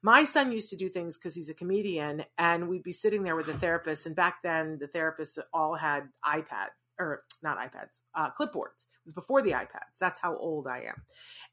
[0.01, 3.35] my son used to do things because he's a comedian and we'd be sitting there
[3.35, 8.29] with the therapist and back then the therapists all had ipad or not ipads uh,
[8.39, 11.01] clipboards it was before the ipads that's how old i am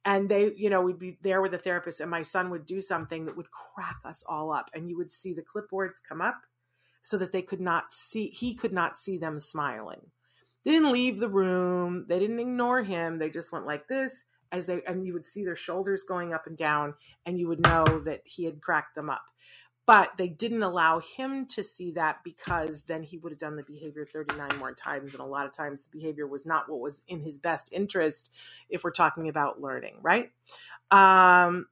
[0.04, 2.80] and they you know we'd be there with the therapist and my son would do
[2.80, 6.42] something that would crack us all up and you would see the clipboards come up
[7.02, 10.00] so that they could not see he could not see them smiling
[10.64, 12.06] they didn't leave the room.
[12.08, 13.18] They didn't ignore him.
[13.18, 16.46] They just went like this as they, and you would see their shoulders going up
[16.46, 16.94] and down,
[17.26, 19.24] and you would know that he had cracked them up.
[19.86, 23.62] But they didn't allow him to see that because then he would have done the
[23.62, 25.12] behavior 39 more times.
[25.12, 28.30] And a lot of times the behavior was not what was in his best interest
[28.70, 30.30] if we're talking about learning, right?
[30.90, 31.66] Um,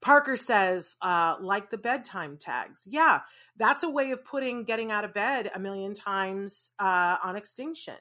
[0.00, 2.82] Parker says, uh, like the bedtime tags.
[2.86, 3.20] Yeah,
[3.56, 7.96] that's a way of putting getting out of bed a million times uh, on extinction.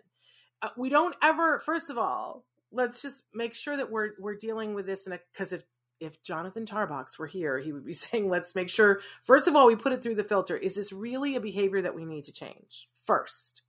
[0.62, 4.76] Uh, we don't ever, first of all, let's just make sure that we're we're dealing
[4.76, 5.64] with this in a because if
[6.00, 9.68] if Jonathan Tarbox were here, he would be saying, let's make sure, first of all,
[9.68, 10.58] we put it through the filter.
[10.58, 12.88] Is this really a behavior that we need to change?
[13.06, 13.62] First,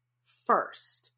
[0.46, 1.12] first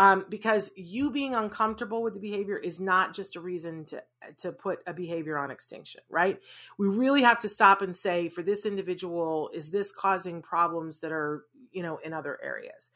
[0.00, 4.02] um, because you being uncomfortable with the behavior is not just a reason to
[4.38, 6.40] to put a behavior on extinction right
[6.78, 11.12] we really have to stop and say for this individual is this causing problems that
[11.12, 12.90] are you know in other areas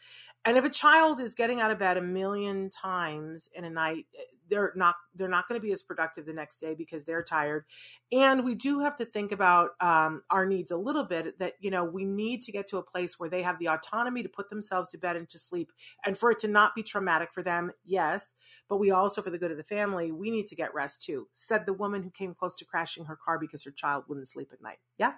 [0.46, 4.06] and if a child is getting out of bed a million times in a night
[4.48, 7.64] they're not they're not going to be as productive the next day because they're tired.
[8.12, 11.70] And we do have to think about um, our needs a little bit that you
[11.70, 14.48] know we need to get to a place where they have the autonomy to put
[14.48, 15.72] themselves to bed and to sleep
[16.04, 18.34] and for it to not be traumatic for them yes
[18.68, 21.28] but we also for the good of the family we need to get rest too.
[21.32, 24.50] Said the woman who came close to crashing her car because her child wouldn't sleep
[24.52, 24.78] at night.
[24.98, 25.12] Yeah?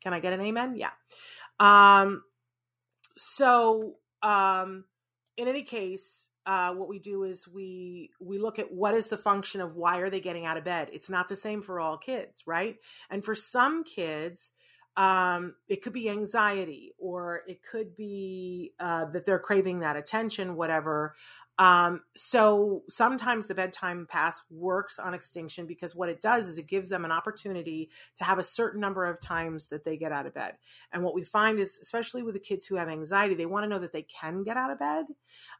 [0.00, 0.76] Can i get an amen?
[0.76, 0.90] Yeah.
[1.60, 2.22] Um
[3.16, 4.84] so um,
[5.36, 9.18] in any case, uh, what we do is we we look at what is the
[9.18, 10.88] function of why are they getting out of bed.
[10.92, 12.76] It's not the same for all kids, right?
[13.10, 14.50] And for some kids,
[14.96, 20.56] um, it could be anxiety or it could be uh, that they're craving that attention,
[20.56, 21.14] whatever.
[21.58, 26.66] Um, so sometimes the bedtime pass works on extinction because what it does is it
[26.66, 30.26] gives them an opportunity to have a certain number of times that they get out
[30.26, 30.56] of bed.
[30.92, 33.68] And what we find is, especially with the kids who have anxiety, they want to
[33.68, 35.06] know that they can get out of bed,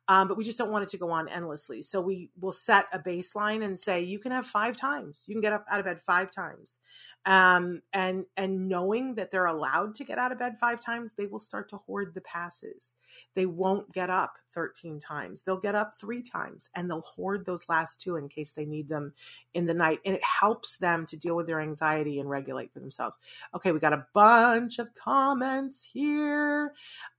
[0.08, 1.82] um, but we just don't want it to go on endlessly.
[1.82, 5.42] So we will set a baseline and say you can have five times, you can
[5.42, 6.80] get up out of bed five times,
[7.26, 11.26] um, and and knowing that they're allowed to get out of bed five times, they
[11.26, 12.94] will start to hoard the passes.
[13.34, 17.68] They won't get up thirteen times; they'll get up three times, and they'll hoard those
[17.68, 19.12] last two in case they need them
[19.52, 19.98] in the night.
[20.06, 23.18] And it helps them to deal with their anxiety and regulate for themselves.
[23.54, 26.72] Okay, we got a bunch of comments here.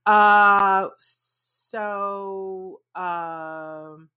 [0.06, 4.08] Uh, so um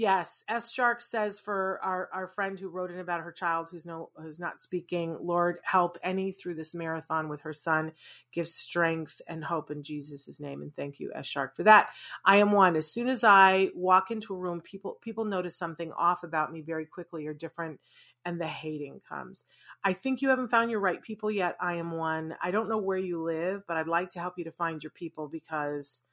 [0.00, 3.84] Yes, S Shark says for our, our friend who wrote in about her child who's
[3.84, 7.92] no who's not speaking, Lord help any through this marathon with her son,
[8.32, 10.62] give strength and hope in Jesus' name.
[10.62, 11.90] And thank you, S Shark, for that.
[12.24, 12.76] I am one.
[12.76, 16.62] As soon as I walk into a room, people people notice something off about me
[16.62, 17.78] very quickly or different,
[18.24, 19.44] and the hating comes.
[19.84, 21.56] I think you haven't found your right people yet.
[21.60, 22.34] I am one.
[22.42, 24.92] I don't know where you live, but I'd like to help you to find your
[24.92, 26.04] people because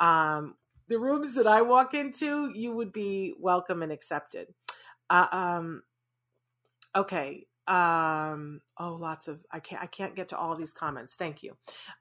[0.00, 0.54] um
[0.88, 4.48] the rooms that I walk into, you would be welcome and accepted.
[5.10, 5.82] Uh, um,
[6.96, 7.46] okay.
[7.66, 11.16] Um, oh, lots of I can't I can't get to all these comments.
[11.16, 11.52] Thank you.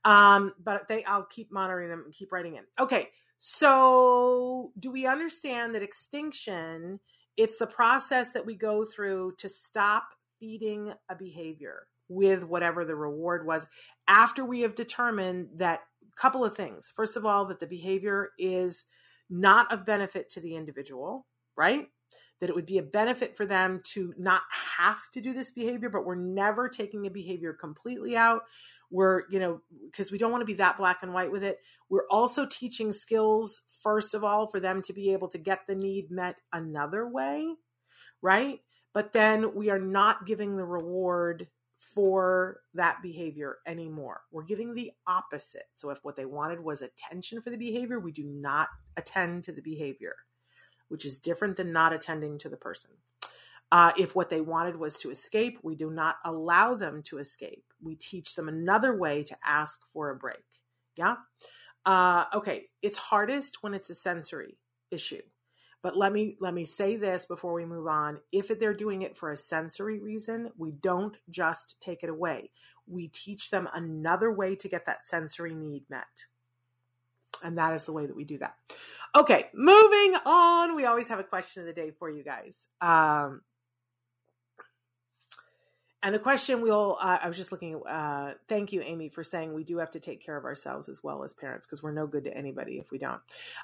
[0.06, 2.64] Um, but they I'll keep monitoring them and keep writing in.
[2.80, 3.10] Okay.
[3.40, 7.00] So, do we understand that extinction?
[7.36, 10.06] It's the process that we go through to stop
[10.40, 13.68] feeding a behavior with whatever the reward was
[14.08, 15.82] after we have determined that
[16.18, 16.92] couple of things.
[16.96, 18.86] First of all, that the behavior is
[19.30, 21.88] not of benefit to the individual, right?
[22.40, 24.44] That it would be a benefit for them to not
[24.78, 28.44] have to do this behavior, but we're never taking a behavior completely out.
[28.90, 31.60] We're, you know, because we don't want to be that black and white with it.
[31.90, 35.76] We're also teaching skills, first of all, for them to be able to get the
[35.76, 37.54] need met another way,
[38.22, 38.60] right?
[38.94, 44.22] But then we are not giving the reward for that behavior anymore.
[44.32, 45.66] We're getting the opposite.
[45.76, 49.52] So if what they wanted was attention for the behavior, we do not attend to
[49.52, 50.16] the behavior,
[50.88, 52.92] which is different than not attending to the person.
[53.72, 57.66] Uh, if what they wanted was to escape, we do not allow them to escape.
[57.82, 60.46] We teach them another way to ask for a break.
[60.96, 61.16] Yeah.
[61.86, 62.66] Uh, okay.
[62.82, 64.58] It's hardest when it's a sensory
[64.90, 65.22] issue.
[65.84, 68.20] But let me let me say this before we move on.
[68.32, 72.52] If they're doing it for a sensory reason, we don't just take it away.
[72.88, 76.06] We teach them another way to get that sensory need met.
[77.44, 78.56] And that is the way that we do that.
[79.16, 80.76] Okay, moving on.
[80.76, 82.68] We always have a question of the day for you guys.
[82.82, 83.42] Um,
[86.04, 89.54] and the question we'll, uh, I was just looking, uh, thank you, Amy, for saying
[89.54, 92.06] we do have to take care of ourselves as well as parents because we're no
[92.06, 93.20] good to anybody if we don't.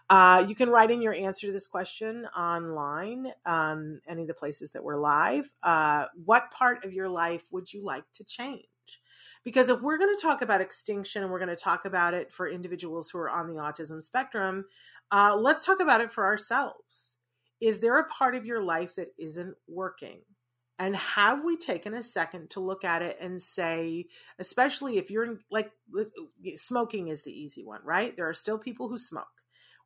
[0.09, 4.33] Uh, you can write in your answer to this question online, um, any of the
[4.33, 5.53] places that we're live.
[5.61, 8.65] Uh, what part of your life would you like to change?
[9.43, 12.31] Because if we're going to talk about extinction and we're going to talk about it
[12.31, 14.65] for individuals who are on the autism spectrum,
[15.11, 17.19] uh, let's talk about it for ourselves.
[17.61, 20.21] Is there a part of your life that isn't working?
[20.79, 24.07] And have we taken a second to look at it and say,
[24.39, 25.71] especially if you're like,
[26.55, 28.15] smoking is the easy one, right?
[28.15, 29.27] There are still people who smoke.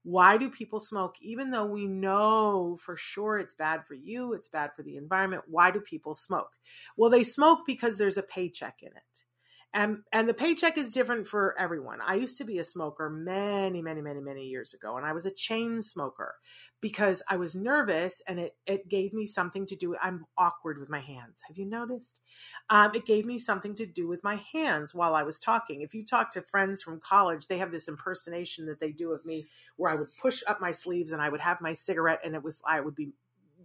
[0.03, 1.15] Why do people smoke?
[1.21, 5.43] Even though we know for sure it's bad for you, it's bad for the environment,
[5.47, 6.53] why do people smoke?
[6.95, 9.25] Well, they smoke because there's a paycheck in it
[9.73, 11.99] and and the paycheck is different for everyone.
[12.01, 15.25] I used to be a smoker many many many many years ago and i was
[15.25, 16.35] a chain smoker
[16.81, 19.95] because i was nervous and it it gave me something to do.
[20.01, 21.41] I'm awkward with my hands.
[21.47, 22.21] Have you noticed?
[22.69, 25.81] Um, it gave me something to do with my hands while i was talking.
[25.81, 29.25] If you talk to friends from college they have this impersonation that they do of
[29.25, 29.45] me
[29.75, 32.43] where i would push up my sleeves and i would have my cigarette and it
[32.43, 33.11] was i would be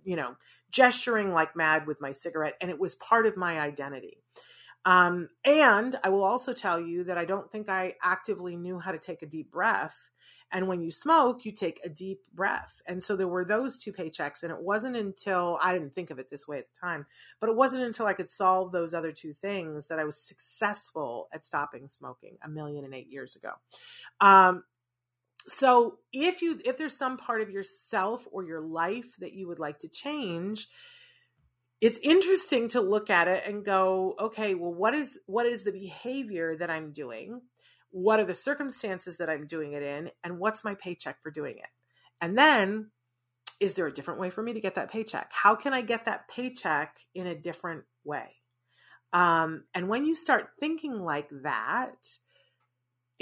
[0.05, 0.34] you know
[0.70, 4.18] gesturing like mad with my cigarette and it was part of my identity
[4.84, 8.92] um, and I will also tell you that I don't think I actively knew how
[8.92, 10.10] to take a deep breath.
[10.54, 12.82] And when you smoke, you take a deep breath.
[12.86, 14.42] And so there were those two paychecks.
[14.42, 17.06] And it wasn't until I didn't think of it this way at the time,
[17.40, 21.28] but it wasn't until I could solve those other two things that I was successful
[21.32, 23.52] at stopping smoking a million and eight years ago.
[24.20, 24.64] Um,
[25.48, 29.58] so if you if there's some part of yourself or your life that you would
[29.58, 30.68] like to change,
[31.82, 35.72] it's interesting to look at it and go okay well what is what is the
[35.72, 37.42] behavior that i'm doing
[37.92, 41.58] what are the circumstances that I'm doing it in, and what's my paycheck for doing
[41.58, 41.68] it?
[42.20, 42.90] And then,
[43.60, 45.30] is there a different way for me to get that paycheck?
[45.30, 48.36] How can I get that paycheck in a different way?
[49.12, 51.94] Um, and when you start thinking like that,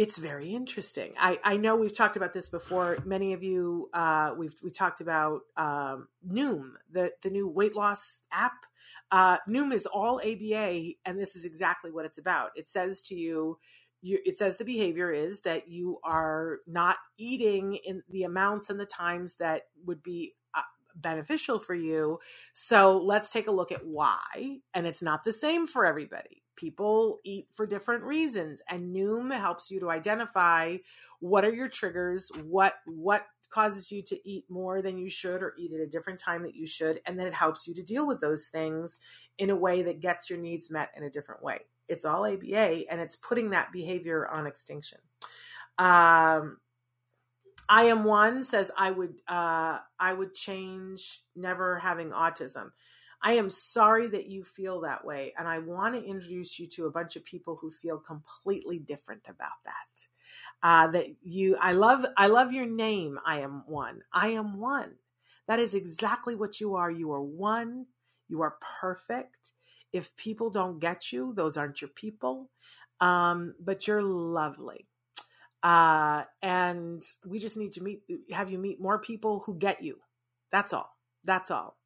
[0.00, 1.12] it's very interesting.
[1.20, 2.96] I, I know we've talked about this before.
[3.04, 8.20] Many of you, uh, we've we talked about um, Noom, the the new weight loss
[8.32, 8.64] app.
[9.10, 12.52] Uh, Noom is all ABA, and this is exactly what it's about.
[12.56, 13.58] It says to you,
[14.00, 18.80] you, it says the behavior is that you are not eating in the amounts and
[18.80, 20.62] the times that would be uh,
[20.94, 22.20] beneficial for you.
[22.54, 24.60] So let's take a look at why.
[24.72, 29.70] And it's not the same for everybody people eat for different reasons and noom helps
[29.70, 30.76] you to identify
[31.20, 35.54] what are your triggers what what causes you to eat more than you should or
[35.58, 38.06] eat at a different time that you should and then it helps you to deal
[38.06, 38.98] with those things
[39.38, 42.82] in a way that gets your needs met in a different way it's all aba
[42.90, 44.98] and it's putting that behavior on extinction
[45.78, 46.58] um
[47.72, 52.72] I am one says I would uh, I would change never having autism.
[53.22, 55.34] I am sorry that you feel that way.
[55.38, 59.22] And I want to introduce you to a bunch of people who feel completely different
[59.28, 60.06] about that.
[60.62, 63.18] Uh, that you, I love, I love your name.
[63.26, 64.00] I am one.
[64.12, 64.92] I am one.
[65.48, 66.90] That is exactly what you are.
[66.90, 67.86] You are one.
[68.28, 69.52] You are perfect.
[69.92, 72.50] If people don't get you, those aren't your people.
[73.00, 74.86] Um, but you're lovely.
[75.62, 78.02] Uh, and we just need to meet,
[78.32, 79.98] have you meet more people who get you.
[80.52, 80.96] That's all.
[81.24, 81.76] That's all.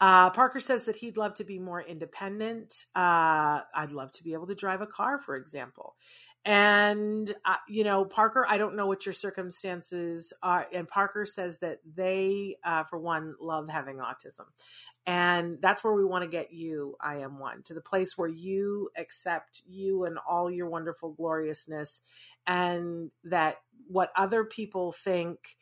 [0.00, 2.84] Uh, Parker says that he'd love to be more independent.
[2.94, 5.96] Uh, I'd love to be able to drive a car, for example.
[6.44, 10.66] And, uh, you know, Parker, I don't know what your circumstances are.
[10.72, 14.46] And Parker says that they, uh, for one, love having autism.
[15.04, 18.28] And that's where we want to get you, I am one, to the place where
[18.28, 22.02] you accept you and all your wonderful gloriousness,
[22.46, 23.56] and that
[23.88, 25.56] what other people think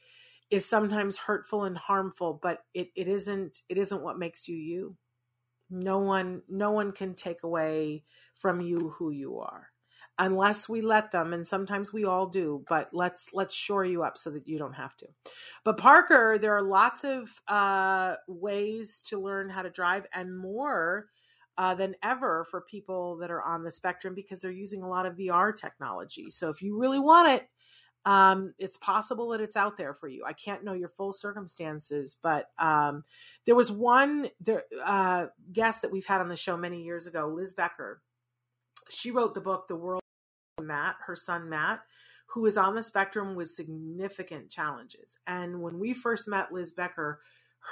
[0.50, 4.96] is sometimes hurtful and harmful but it, it isn't it isn't what makes you you.
[5.70, 9.68] No one no one can take away from you who you are
[10.18, 14.16] unless we let them and sometimes we all do but let's let's shore you up
[14.16, 15.06] so that you don't have to.
[15.64, 21.06] But parker there are lots of uh, ways to learn how to drive and more
[21.58, 25.06] uh, than ever for people that are on the spectrum because they're using a lot
[25.06, 26.30] of vr technology.
[26.30, 27.48] So if you really want it
[28.06, 30.24] um, it's possible that it's out there for you.
[30.24, 33.02] I can't know your full circumstances, but um,
[33.46, 37.28] there was one there, uh, guest that we've had on the show many years ago,
[37.28, 38.00] Liz Becker.
[38.88, 40.02] She wrote the book The World
[40.62, 41.80] Matt, her son Matt,
[42.28, 45.18] who is on the spectrum with significant challenges.
[45.26, 47.20] And when we first met Liz Becker,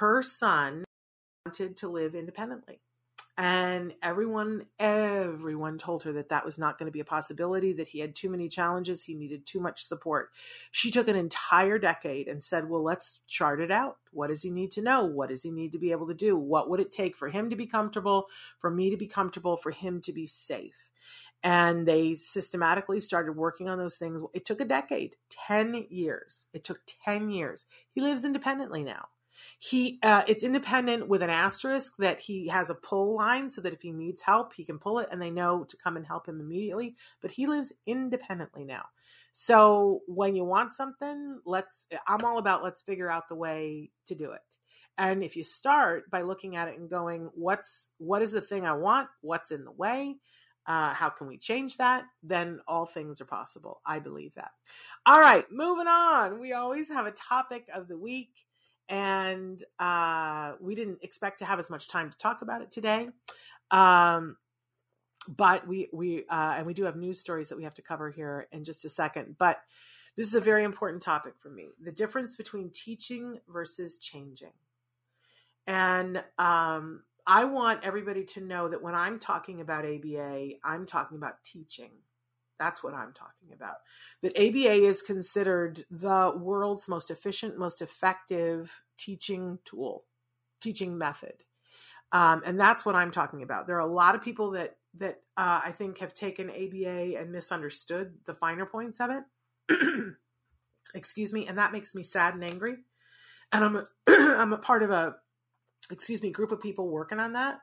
[0.00, 0.84] her son
[1.46, 2.80] wanted to live independently
[3.36, 7.88] and everyone everyone told her that that was not going to be a possibility that
[7.88, 10.30] he had too many challenges he needed too much support.
[10.70, 13.96] She took an entire decade and said well let's chart it out.
[14.12, 15.04] What does he need to know?
[15.04, 16.36] What does he need to be able to do?
[16.36, 18.26] What would it take for him to be comfortable
[18.58, 20.90] for me to be comfortable for him to be safe?
[21.42, 24.22] And they systematically started working on those things.
[24.32, 26.46] It took a decade 10 years.
[26.54, 27.66] It took 10 years.
[27.90, 29.08] He lives independently now
[29.58, 33.72] he uh, it's independent with an asterisk that he has a pull line so that
[33.72, 36.28] if he needs help, he can pull it and they know to come and help
[36.28, 36.96] him immediately.
[37.20, 38.84] But he lives independently now.
[39.32, 44.14] So when you want something, let's I'm all about let's figure out the way to
[44.14, 44.58] do it.
[44.96, 48.64] And if you start by looking at it and going, what's what is the thing
[48.64, 49.08] I want?
[49.22, 50.16] What's in the way?
[50.66, 52.04] Uh, how can we change that?
[52.22, 53.82] Then all things are possible.
[53.84, 54.52] I believe that.
[55.04, 56.40] All right, moving on.
[56.40, 58.43] We always have a topic of the week
[58.88, 63.08] and uh, we didn't expect to have as much time to talk about it today.
[63.70, 64.36] Um,
[65.28, 68.10] but we we uh, and we do have news stories that we have to cover
[68.10, 69.36] here in just a second.
[69.38, 69.60] But
[70.16, 74.52] this is a very important topic for me: the difference between teaching versus changing.
[75.66, 81.16] And um, I want everybody to know that when I'm talking about ABA, I'm talking
[81.16, 81.90] about teaching.
[82.58, 83.76] That's what I'm talking about.
[84.22, 90.04] That ABA is considered the world's most efficient, most effective teaching tool,
[90.60, 91.44] teaching method.
[92.12, 93.66] Um, and that's what I'm talking about.
[93.66, 97.32] There are a lot of people that that uh, I think have taken ABA and
[97.32, 99.24] misunderstood the finer points of it.
[100.94, 102.76] excuse me, and that makes me sad and angry.
[103.52, 105.16] And I'm a, I'm a part of a
[105.90, 107.58] excuse me group of people working on that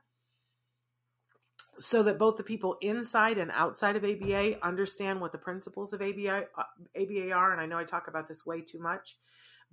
[1.81, 6.01] so that both the people inside and outside of ABA understand what the principles of
[6.01, 6.63] ABA, uh,
[6.95, 7.51] ABA are.
[7.51, 9.17] And I know I talk about this way too much,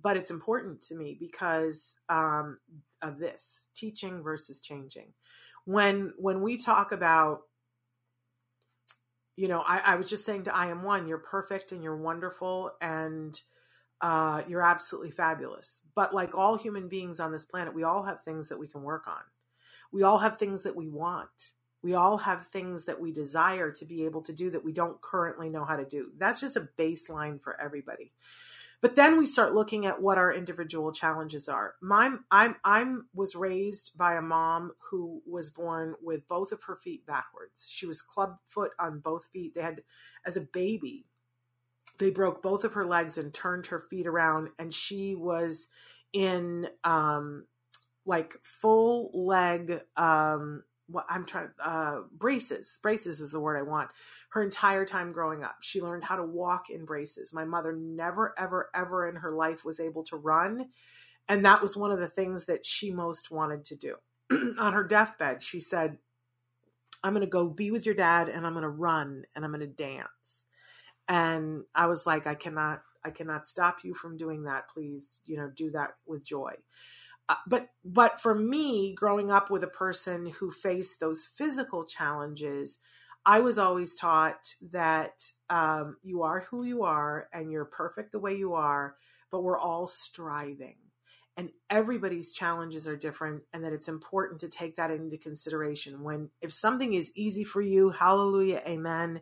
[0.01, 2.57] but it's important to me because um,
[3.01, 5.13] of this teaching versus changing.
[5.65, 7.41] When when we talk about
[9.35, 11.95] you know, I, I was just saying to I am one, you're perfect and you're
[11.95, 13.39] wonderful and
[14.01, 15.79] uh, you're absolutely fabulous.
[15.95, 18.81] But like all human beings on this planet, we all have things that we can
[18.81, 19.21] work on.
[19.93, 21.29] We all have things that we want.
[21.81, 25.01] We all have things that we desire to be able to do that we don't
[25.01, 26.11] currently know how to do.
[26.17, 28.11] That's just a baseline for everybody.
[28.81, 31.75] But then we start looking at what our individual challenges are.
[31.81, 36.77] My, I'm, I'm was raised by a mom who was born with both of her
[36.77, 37.67] feet backwards.
[37.69, 39.53] She was clubfoot on both feet.
[39.53, 39.83] They had,
[40.25, 41.05] as a baby,
[41.97, 45.67] they broke both of her legs and turned her feet around, and she was
[46.13, 47.45] in um,
[48.05, 52.79] like full leg um, what I'm trying uh braces.
[52.83, 53.91] Braces is the word I want.
[54.31, 57.33] Her entire time growing up, she learned how to walk in braces.
[57.33, 60.69] My mother never ever ever in her life was able to run,
[61.29, 63.95] and that was one of the things that she most wanted to do.
[64.59, 65.97] On her deathbed, she said,
[67.03, 69.51] "I'm going to go be with your dad and I'm going to run and I'm
[69.51, 70.47] going to dance."
[71.09, 74.69] And I was like, "I cannot I cannot stop you from doing that.
[74.69, 76.53] Please, you know, do that with joy."
[77.29, 82.79] Uh, but but for me growing up with a person who faced those physical challenges
[83.25, 88.19] i was always taught that um, you are who you are and you're perfect the
[88.19, 88.95] way you are
[89.31, 90.75] but we're all striving.
[91.37, 96.03] And everybody's challenges are different and that it's important to take that into consideration.
[96.03, 99.21] When if something is easy for you hallelujah amen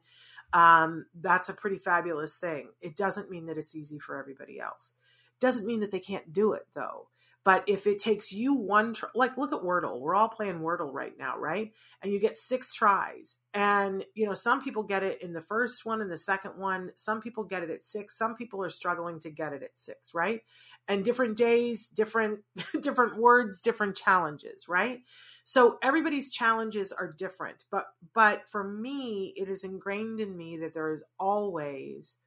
[0.53, 2.69] um, that's a pretty fabulous thing.
[2.81, 4.93] It doesn't mean that it's easy for everybody else.
[5.41, 7.09] Doesn't mean that they can't do it though
[7.47, 10.91] but if it takes you one, tr- like look at Wordle, we're all playing Wordle
[10.91, 11.71] right now, right?
[12.03, 13.37] And you get six tries.
[13.53, 16.91] And, you know, some people get it in the first one and the second one.
[16.95, 18.17] Some people get it at six.
[18.17, 20.41] Some people are struggling to get it at six, right?
[20.89, 22.41] And different days, different,
[22.81, 24.99] different words, different challenges, right?
[25.45, 27.63] So everybody's challenges are different.
[27.71, 32.17] But, but for me, it is ingrained in me that there is always,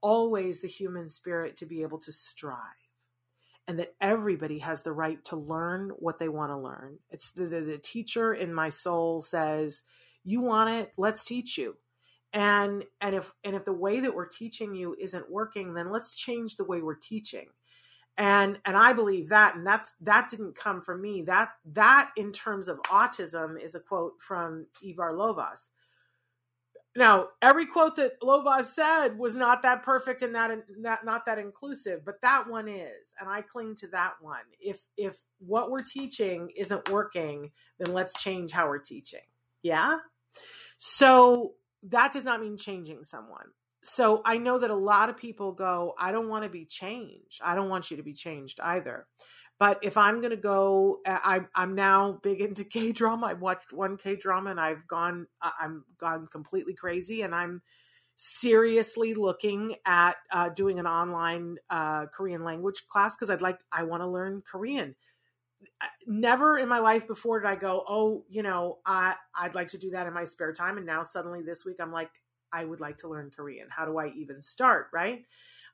[0.00, 2.83] always the human spirit to be able to strive
[3.66, 6.98] and that everybody has the right to learn what they want to learn.
[7.10, 9.82] It's the, the, the teacher in my soul says,
[10.24, 10.92] "You want it?
[10.96, 11.76] Let's teach you."
[12.32, 16.14] And and if and if the way that we're teaching you isn't working, then let's
[16.16, 17.46] change the way we're teaching.
[18.16, 21.22] And and I believe that, and that's that didn't come from me.
[21.22, 25.70] That that in terms of autism is a quote from Ivar Lovaas
[26.96, 31.38] now, every quote that Lovaas said was not that perfect and that, that not that
[31.38, 34.44] inclusive, but that one is, and I cling to that one.
[34.60, 39.20] If if what we're teaching isn't working, then let's change how we're teaching.
[39.62, 39.98] Yeah.
[40.78, 41.54] So
[41.88, 43.46] that does not mean changing someone.
[43.82, 47.40] So I know that a lot of people go, I don't want to be changed.
[47.44, 49.06] I don't want you to be changed either.
[49.58, 53.26] But if I'm going to go, uh, I, I'm now big into K drama.
[53.26, 57.62] I've watched one K drama and I've gone, I'm gone completely crazy, and I'm
[58.16, 63.84] seriously looking at uh, doing an online uh, Korean language class because I'd like, I
[63.84, 64.94] want to learn Korean.
[65.80, 69.68] Uh, never in my life before did I go, oh, you know, I I'd like
[69.68, 72.10] to do that in my spare time, and now suddenly this week I'm like,
[72.52, 73.68] I would like to learn Korean.
[73.70, 74.88] How do I even start?
[74.92, 75.24] Right?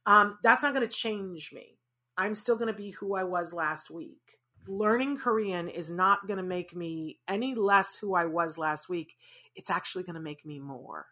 [0.06, 1.79] Um, that's not going to change me.
[2.20, 4.36] I'm still going to be who I was last week.
[4.68, 9.16] Learning Korean is not going to make me any less who I was last week.
[9.56, 11.06] It's actually going to make me more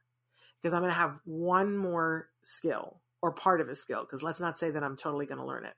[0.61, 4.39] because I'm going to have one more skill or part of a skill because let's
[4.39, 5.73] not say that I'm totally going to learn it.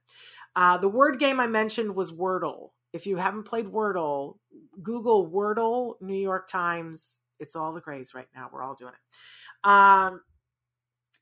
[0.56, 2.70] Uh, the word game I mentioned was Wordle.
[2.92, 4.38] If you haven't played Wordle,
[4.82, 7.20] Google Wordle New York Times.
[7.38, 8.50] It's all the craze right now.
[8.52, 9.68] We're all doing it.
[9.68, 10.22] Um,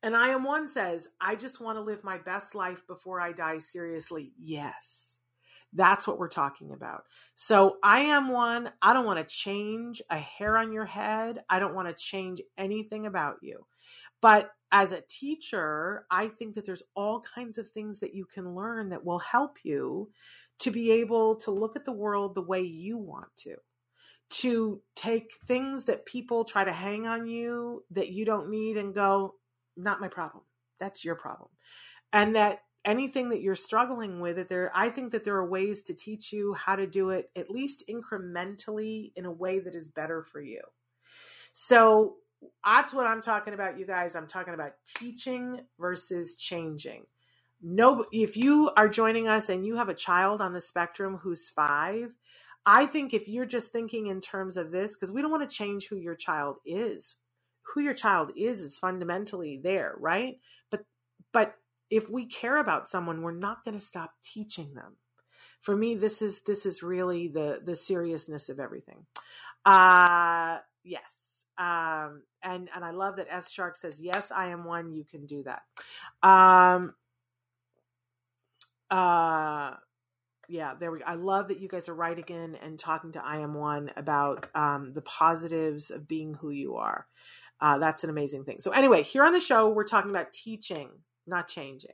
[0.02, 3.32] and I am one says, I just want to live my best life before I
[3.32, 4.32] die seriously.
[4.38, 5.16] Yes.
[5.72, 7.04] That's what we're talking about.
[7.34, 8.70] So I am one.
[8.80, 11.42] I don't want to change a hair on your head.
[11.50, 13.66] I don't want to change anything about you.
[14.22, 18.54] But as a teacher, I think that there's all kinds of things that you can
[18.54, 20.10] learn that will help you
[20.60, 23.56] to be able to look at the world the way you want to
[24.30, 28.94] to take things that people try to hang on you that you don't need and
[28.94, 29.34] go,
[29.78, 30.44] not my problem.
[30.80, 31.48] That's your problem.
[32.12, 35.82] And that anything that you're struggling with that there I think that there are ways
[35.84, 39.88] to teach you how to do it at least incrementally in a way that is
[39.88, 40.62] better for you.
[41.52, 42.16] So
[42.64, 44.16] that's what I'm talking about you guys.
[44.16, 47.04] I'm talking about teaching versus changing.
[47.60, 51.50] No if you are joining us and you have a child on the spectrum who's
[51.50, 52.14] 5,
[52.64, 55.54] I think if you're just thinking in terms of this because we don't want to
[55.54, 57.17] change who your child is
[57.74, 60.38] who your child is is fundamentally there, right?
[60.70, 60.80] But
[61.32, 61.54] but
[61.90, 64.96] if we care about someone, we're not going to stop teaching them.
[65.60, 69.06] For me, this is this is really the the seriousness of everything.
[69.64, 71.44] Uh yes.
[71.58, 74.92] Um, and and I love that S Shark says, "Yes, I am one.
[74.92, 75.62] You can do that."
[76.22, 76.94] Um,
[78.90, 79.74] uh,
[80.48, 81.04] yeah, there we go.
[81.06, 84.46] I love that you guys are writing in and talking to I am one about
[84.54, 87.06] um, the positives of being who you are.
[87.60, 88.60] Uh, that's an amazing thing.
[88.60, 90.90] So anyway, here on the show, we're talking about teaching,
[91.26, 91.90] not changing.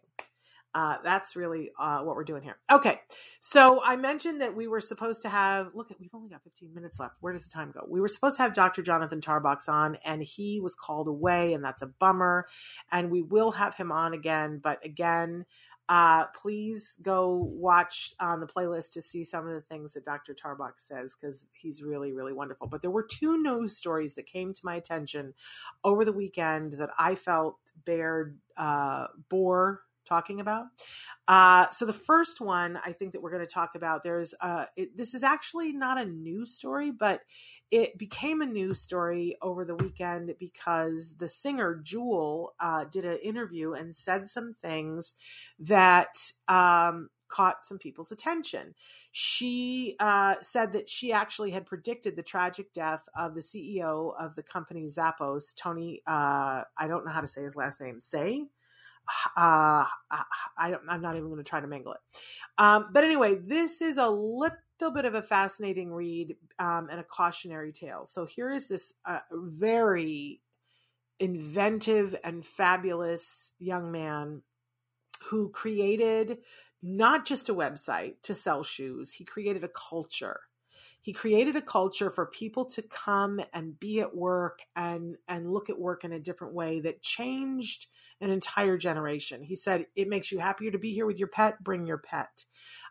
[0.75, 2.57] Uh, that's really uh, what we're doing here.
[2.71, 3.01] Okay,
[3.39, 5.69] so I mentioned that we were supposed to have.
[5.73, 7.15] Look, at we've only got 15 minutes left.
[7.21, 7.87] Where does the time go?
[7.89, 8.83] We were supposed to have Dr.
[8.83, 12.49] Jonathan Tarbox on, and he was called away, and that's a bummer.
[12.91, 15.45] And we will have him on again, but again,
[15.89, 20.35] uh, please go watch on the playlist to see some of the things that Dr.
[20.35, 22.67] Tarbox says because he's really, really wonderful.
[22.67, 25.35] But there were two news stories that came to my attention
[25.83, 30.67] over the weekend that I felt bared uh, bore talking about.
[31.27, 34.67] Uh, so the first one I think that we're going to talk about, there's uh,
[34.77, 37.23] it, this is actually not a news story, but
[37.71, 43.19] it became a news story over the weekend because the singer Jewel uh, did an
[43.23, 45.15] interview and said some things
[45.59, 46.17] that
[46.49, 48.75] um, caught some people's attention.
[49.11, 54.35] She uh, said that she actually had predicted the tragic death of the CEO of
[54.37, 56.03] the company Zappos, Tony.
[56.07, 58.01] Uh, I don't know how to say his last name.
[58.01, 58.45] Say
[59.37, 59.85] uh,
[60.57, 62.01] I I'm not even going to try to mangle it.
[62.59, 67.05] Um, but anyway, this is a little bit of a fascinating read um, and a
[67.05, 68.05] cautionary tale.
[68.05, 70.41] So here is this uh, very
[71.19, 74.43] inventive and fabulous young man
[75.27, 76.39] who created
[76.83, 80.41] not just a website to sell shoes, he created a culture
[81.05, 85.69] he created a culture for people to come and be at work and and look
[85.69, 87.89] at work in a different way that changed
[88.21, 89.43] an entire generation.
[89.43, 92.45] He said, It makes you happier to be here with your pet, bring your pet.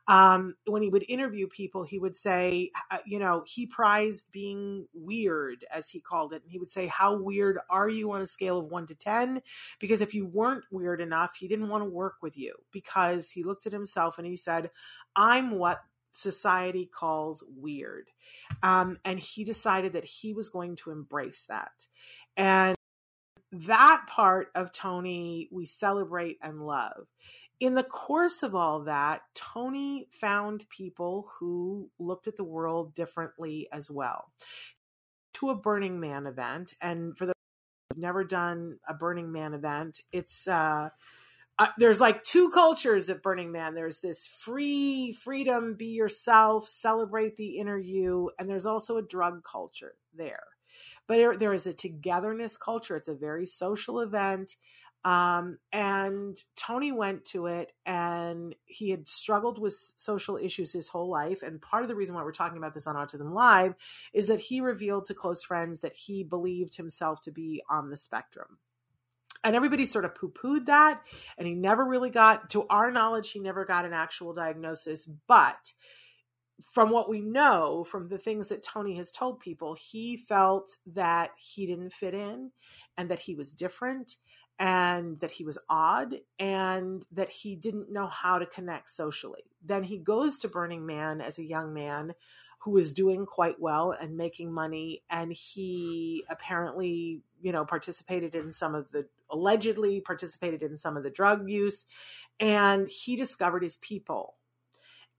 [0.07, 4.87] Um, when he would interview people, he would say, uh, you know, he prized being
[4.93, 6.43] weird, as he called it.
[6.43, 9.41] And he would say, How weird are you on a scale of one to 10?
[9.79, 13.43] Because if you weren't weird enough, he didn't want to work with you because he
[13.43, 14.69] looked at himself and he said,
[15.15, 15.81] I'm what
[16.13, 18.09] society calls weird.
[18.61, 21.87] Um, and he decided that he was going to embrace that.
[22.37, 22.75] And
[23.53, 27.07] that part of Tony we celebrate and love.
[27.59, 33.67] In the course of all that, Tony found people who looked at the world differently
[33.71, 34.31] as well.
[35.35, 37.33] To a Burning Man event, and for the
[37.95, 40.89] never done a Burning Man event, it's uh,
[41.59, 43.75] uh, there's like two cultures at Burning Man.
[43.75, 49.43] There's this free freedom, be yourself, celebrate the inner you, and there's also a drug
[49.43, 50.43] culture there
[51.07, 52.95] but there, there is a togetherness culture.
[52.95, 54.55] It's a very social event.
[55.05, 61.09] Um, and Tony went to it and he had struggled with social issues his whole
[61.09, 61.43] life.
[61.43, 63.75] And part of the reason why we're talking about this on Autism Live
[64.13, 67.97] is that he revealed to close friends that he believed himself to be on the
[67.97, 68.59] spectrum.
[69.43, 71.01] And everybody sort of poo pooed that.
[71.37, 75.05] And he never really got, to our knowledge, he never got an actual diagnosis.
[75.27, 75.73] But
[76.61, 81.31] from what we know from the things that Tony has told people, he felt that
[81.37, 82.51] he didn't fit in
[82.97, 84.17] and that he was different
[84.59, 89.43] and that he was odd and that he didn't know how to connect socially.
[89.63, 92.13] Then he goes to Burning Man as a young man
[92.59, 98.53] who is doing quite well and making money and he apparently you know participated in
[98.53, 101.85] some of the allegedly participated in some of the drug use
[102.39, 104.35] and he discovered his people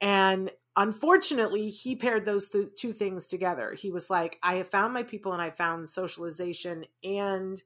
[0.01, 3.75] and unfortunately, he paired those th- two things together.
[3.75, 7.63] He was like, I have found my people and I found socialization, and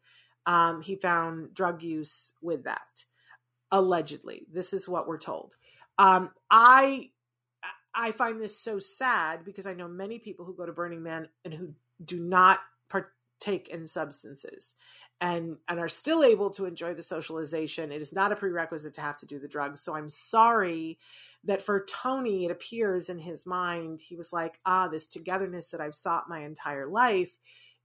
[0.47, 3.05] um, he found drug use with that.
[3.71, 5.57] Allegedly, this is what we're told.
[5.99, 7.11] Um, I
[7.95, 11.29] I find this so sad because I know many people who go to Burning Man
[11.45, 14.75] and who do not partake in substances
[15.21, 19.01] and and are still able to enjoy the socialization it is not a prerequisite to
[19.01, 20.99] have to do the drugs so i'm sorry
[21.45, 25.81] that for tony it appears in his mind he was like ah this togetherness that
[25.81, 27.33] i've sought my entire life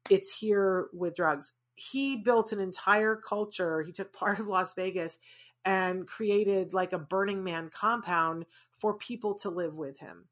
[0.09, 1.53] it's here with drugs.
[1.75, 5.17] He built an entire culture he took part of las vegas
[5.65, 8.45] and created like a burning man compound
[8.77, 10.25] for people to live with him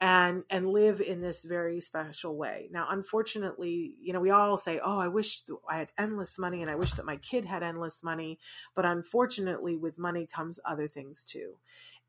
[0.00, 2.68] and and live in this very special way.
[2.70, 6.70] Now unfortunately you know we all say oh i wish i had endless money and
[6.70, 8.38] i wish that my kid had endless money
[8.74, 11.54] but unfortunately with money comes other things too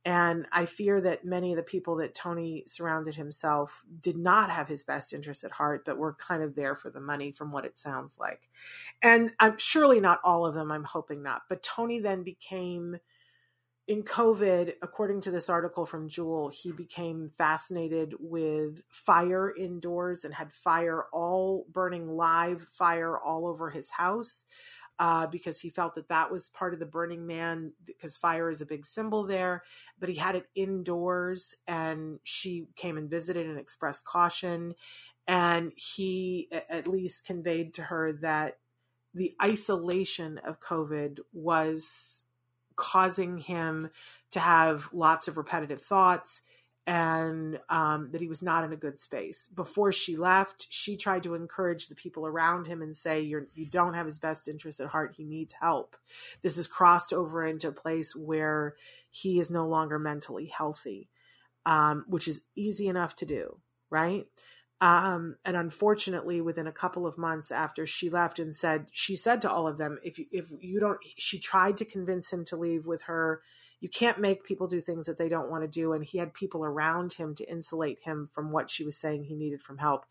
[0.05, 4.67] and i fear that many of the people that tony surrounded himself did not have
[4.67, 7.65] his best interest at heart but were kind of there for the money from what
[7.65, 8.49] it sounds like.
[9.01, 11.43] And i'm surely not all of them i'm hoping not.
[11.49, 12.97] But tony then became
[13.87, 20.33] in COVID, according to this article from Jewel, he became fascinated with fire indoors and
[20.33, 24.45] had fire all burning live fire all over his house
[24.99, 28.61] uh, because he felt that that was part of the Burning Man because fire is
[28.61, 29.63] a big symbol there.
[29.99, 34.75] But he had it indoors, and she came and visited and expressed caution.
[35.27, 38.57] And he at least conveyed to her that
[39.13, 42.25] the isolation of COVID was
[42.75, 43.89] causing him
[44.31, 46.41] to have lots of repetitive thoughts
[46.85, 49.47] and um, that he was not in a good space.
[49.47, 53.65] Before she left, she tried to encourage the people around him and say, You're, you
[53.65, 55.13] don't have his best interest at heart.
[55.15, 55.95] He needs help.
[56.41, 58.75] This has crossed over into a place where
[59.09, 61.09] he is no longer mentally healthy,
[61.65, 63.59] um, which is easy enough to do,
[63.89, 64.25] right?
[64.81, 69.41] Um, and unfortunately, within a couple of months after she left and said, she said
[69.43, 72.57] to all of them, if you, if you don't, she tried to convince him to
[72.57, 73.41] leave with her.
[73.83, 75.91] You can't make people do things that they don't want to do.
[75.91, 79.35] And he had people around him to insulate him from what she was saying he
[79.35, 80.05] needed from help.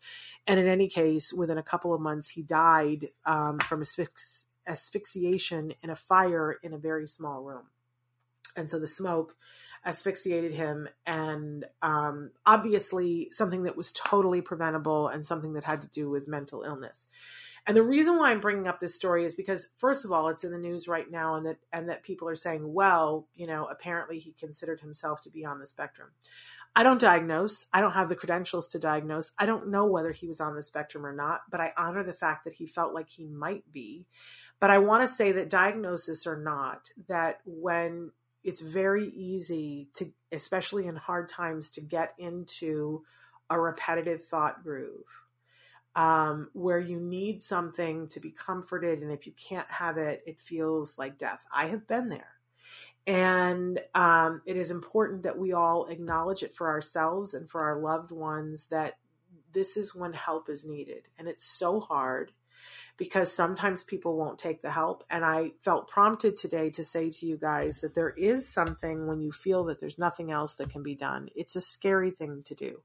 [0.45, 5.73] And in any case, within a couple of months, he died um, from asphyx- asphyxiation
[5.81, 7.63] in a fire in a very small room.
[8.55, 9.35] And so the smoke
[9.83, 15.89] asphyxiated him and um, obviously something that was totally preventable and something that had to
[15.89, 17.07] do with mental illness
[17.67, 20.43] and the reason why i'm bringing up this story is because first of all it's
[20.43, 23.65] in the news right now and that and that people are saying well you know
[23.67, 26.09] apparently he considered himself to be on the spectrum.
[26.75, 27.67] I don't diagnose.
[27.71, 29.31] I don't have the credentials to diagnose.
[29.37, 32.13] I don't know whether he was on the spectrum or not but i honor the
[32.13, 34.05] fact that he felt like he might be.
[34.59, 38.11] But i want to say that diagnosis or not that when
[38.43, 43.03] it's very easy to especially in hard times to get into
[43.49, 45.22] a repetitive thought groove
[45.95, 50.39] um, where you need something to be comforted and if you can't have it it
[50.39, 51.45] feels like death.
[51.53, 52.27] I have been there.
[53.05, 57.77] And um, it is important that we all acknowledge it for ourselves and for our
[57.77, 58.97] loved ones that
[59.51, 61.09] this is when help is needed.
[61.17, 62.31] And it's so hard
[62.97, 65.03] because sometimes people won't take the help.
[65.09, 69.19] And I felt prompted today to say to you guys that there is something when
[69.19, 71.29] you feel that there's nothing else that can be done.
[71.35, 72.81] It's a scary thing to do.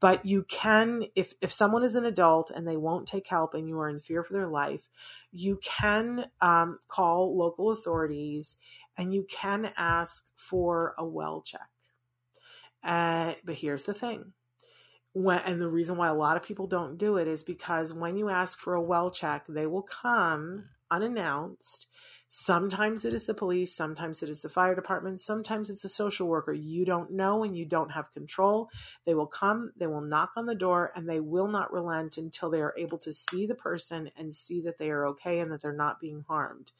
[0.00, 3.68] But you can, if, if someone is an adult and they won't take help and
[3.68, 4.88] you are in fear for their life,
[5.30, 8.56] you can um, call local authorities
[8.96, 11.68] and you can ask for a well check.
[12.82, 14.32] Uh, but here's the thing
[15.12, 18.16] when, and the reason why a lot of people don't do it is because when
[18.16, 21.86] you ask for a well check, they will come unannounced.
[22.28, 26.28] Sometimes it is the police, sometimes it is the fire department, sometimes it's a social
[26.28, 26.52] worker.
[26.52, 28.70] You don't know and you don't have control.
[29.04, 32.48] They will come, they will knock on the door, and they will not relent until
[32.48, 35.60] they are able to see the person and see that they are okay and that
[35.60, 36.70] they're not being harmed.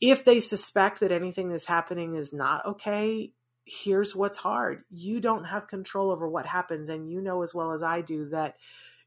[0.00, 3.32] If they suspect that anything that's happening is not okay,
[3.68, 4.84] here's what's hard.
[4.90, 8.28] You don't have control over what happens and you know as well as i do
[8.30, 8.56] that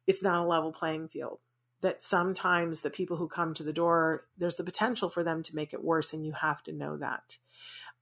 [0.07, 1.39] it's not a level playing field.
[1.81, 5.55] That sometimes the people who come to the door there's the potential for them to
[5.55, 7.37] make it worse and you have to know that.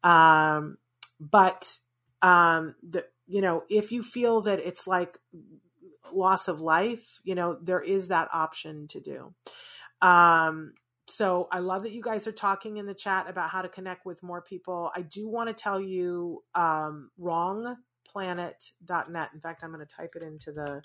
[0.03, 0.77] Um,
[1.19, 1.77] but
[2.21, 5.17] um, the, you know if you feel that it's like
[6.11, 9.33] loss of life you know there is that option to do.
[10.01, 10.73] Um,
[11.09, 14.05] so I love that you guys are talking in the chat about how to connect
[14.05, 14.91] with more people.
[14.95, 19.29] I do want to tell you um, wrongplanet.net.
[19.33, 20.81] In fact, I'm going to type it into the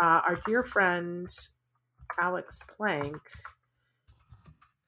[0.00, 1.28] uh, our dear friend
[2.20, 3.18] Alex Plank,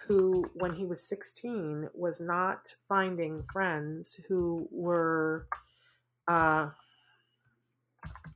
[0.07, 5.47] who when he was 16 was not finding friends who were
[6.29, 6.69] uh,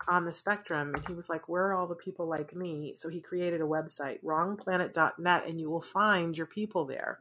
[0.08, 2.94] on the spectrum and he was like where are all the people like me?
[2.96, 7.20] So he created a website wrongplanet.net and you will find your people there.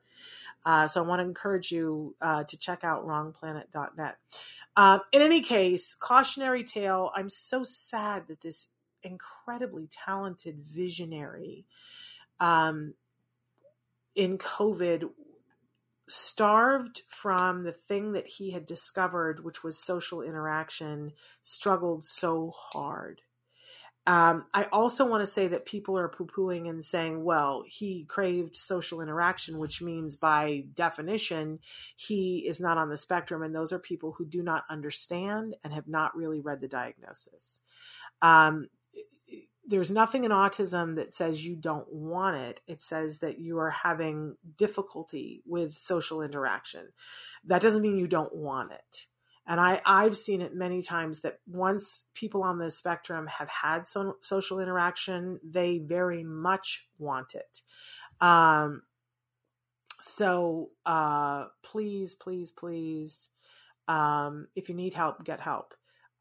[0.63, 4.17] Uh, so i want to encourage you uh, to check out wrongplanet.net
[4.77, 8.67] uh, in any case cautionary tale i'm so sad that this
[9.01, 11.65] incredibly talented visionary
[12.39, 12.93] um,
[14.13, 15.09] in covid
[16.11, 23.21] starved from the thing that he had discovered, which was social interaction, struggled so hard.
[24.07, 28.05] Um, I also want to say that people are poo pooing and saying, well, he
[28.05, 31.59] craved social interaction, which means by definition,
[31.97, 33.43] he is not on the spectrum.
[33.43, 37.61] And those are people who do not understand and have not really read the diagnosis.
[38.23, 38.69] Um,
[39.65, 42.61] there's nothing in autism that says you don't want it.
[42.67, 46.89] It says that you are having difficulty with social interaction.
[47.45, 49.05] That doesn't mean you don't want it.
[49.45, 53.87] And I, I've seen it many times that once people on the spectrum have had
[53.87, 57.61] some social interaction, they very much want it.
[58.19, 58.83] Um,
[59.99, 63.29] so uh, please, please, please
[63.87, 65.73] Um, if you need help, get help.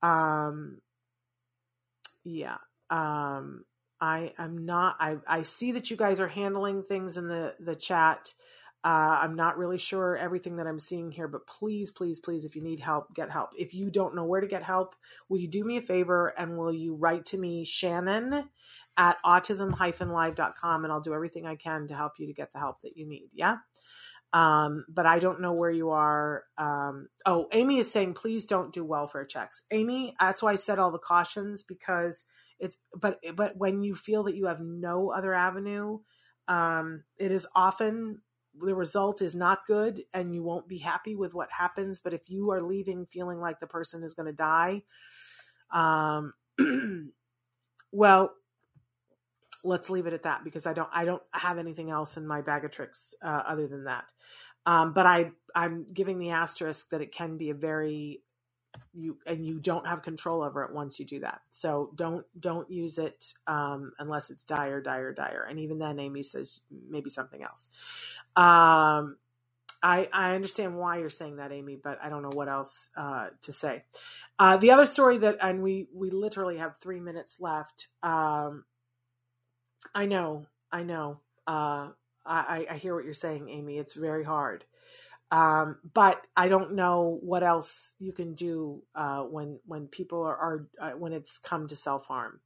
[0.02, 0.80] Um,
[2.24, 2.56] yeah.
[2.90, 3.64] Um,
[4.00, 4.96] I am not.
[4.98, 8.32] I I see that you guys are handling things in the the chat.
[8.82, 12.56] Uh, I'm not really sure everything that I'm seeing here, but please, please, please, if
[12.56, 13.50] you need help, get help.
[13.58, 14.94] If you don't know where to get help,
[15.28, 18.48] will you do me a favor and will you write to me, Shannon
[18.96, 22.82] at autism-live.com, and I'll do everything I can to help you to get the help
[22.82, 23.30] that you need.
[23.32, 23.56] Yeah.
[24.32, 26.44] Um, but I don't know where you are.
[26.58, 29.62] Um, oh, Amy is saying, please don't do welfare checks.
[29.70, 32.24] Amy, that's why I said all the cautions because
[32.60, 35.98] it's, but, but when you feel that you have no other avenue,
[36.48, 38.20] um, it is often
[38.54, 42.00] the result is not good and you won't be happy with what happens.
[42.00, 44.82] But if you are leaving feeling like the person is going to die,
[45.72, 46.34] um,
[47.92, 48.32] well,
[49.62, 52.40] let's leave it at that because I don't I don't have anything else in my
[52.40, 54.04] bag of tricks uh, other than that.
[54.66, 58.22] Um, but I I'm giving the asterisk that it can be a very
[58.92, 61.42] you and you don't have control over it once you do that.
[61.50, 65.46] So don't don't use it um, unless it's dire, dire, dire.
[65.48, 67.68] And even then, Amy says maybe something else.
[68.36, 69.16] Um,
[69.82, 73.28] I I understand why you're saying that, Amy, but I don't know what else uh,
[73.42, 73.84] to say.
[74.38, 77.88] Uh, the other story that and we we literally have three minutes left.
[78.02, 78.64] Um,
[79.94, 81.20] I know, I know.
[81.46, 81.90] Uh,
[82.24, 83.78] I, I hear what you're saying, Amy.
[83.78, 84.64] It's very hard.
[85.30, 90.36] Um, but I don't know what else you can do uh, when when people are,
[90.36, 92.40] are uh, when it's come to self harm.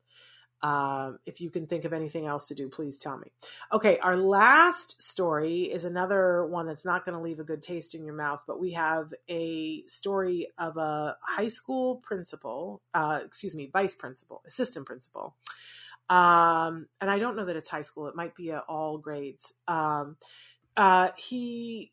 [0.63, 3.31] Uh, if you can think of anything else to do, please tell me.
[3.71, 7.95] Okay, our last story is another one that's not going to leave a good taste
[7.95, 13.55] in your mouth, but we have a story of a high school principal, uh, excuse
[13.55, 15.37] me, vice principal, assistant principal,
[16.09, 18.07] um, and I don't know that it's high school.
[18.09, 19.53] It might be all grades.
[19.69, 20.17] Um,
[20.77, 21.93] uh, he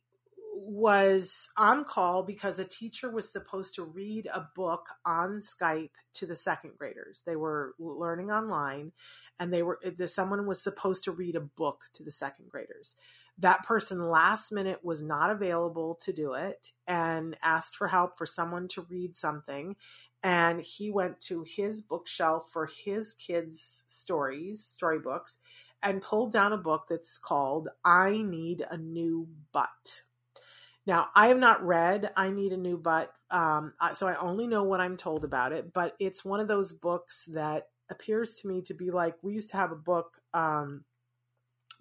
[0.64, 6.26] was on call because a teacher was supposed to read a book on Skype to
[6.26, 7.24] the second graders.
[7.26, 8.92] They were learning online,
[9.40, 12.96] and they were someone was supposed to read a book to the second graders.
[13.38, 18.26] That person last minute was not available to do it and asked for help for
[18.26, 19.76] someone to read something
[20.24, 25.40] and he went to his bookshelf for his kids' stories, storybooks,
[25.82, 30.04] and pulled down a book that's called I Need a New Butt.
[30.88, 34.64] Now, I have not read I Need a New Butt, um, so I only know
[34.64, 38.62] what I'm told about it, but it's one of those books that appears to me
[38.64, 40.18] to be like we used to have a book.
[40.34, 40.86] Um,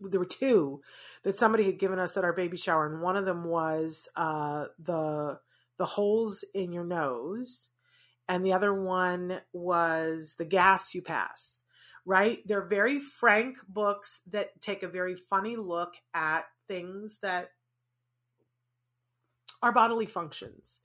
[0.01, 0.81] there were two
[1.25, 4.67] that somebody had given us at our baby shower, and one of them was uh,
[4.79, 5.39] the
[5.79, 7.71] the holes in your nose
[8.31, 11.65] and the other one was The Gas You Pass,
[12.07, 12.39] right?
[12.47, 17.49] They're very frank books that take a very funny look at things that
[19.63, 20.81] are bodily functions.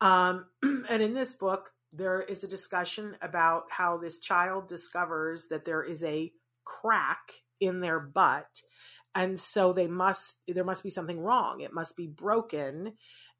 [0.00, 5.64] Um, and in this book, there is a discussion about how this child discovers that
[5.64, 6.32] there is a
[6.64, 8.48] crack in their butt
[9.14, 12.92] and so they must there must be something wrong it must be broken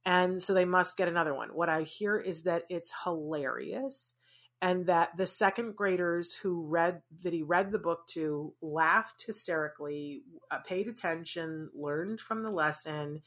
[0.07, 1.49] and so they must get another one.
[1.49, 4.15] What I hear is that it's hilarious
[4.63, 10.23] and that the second graders who read that he read the book to laughed hysterically,
[10.53, 13.21] uh, paid attention, learned from the lesson,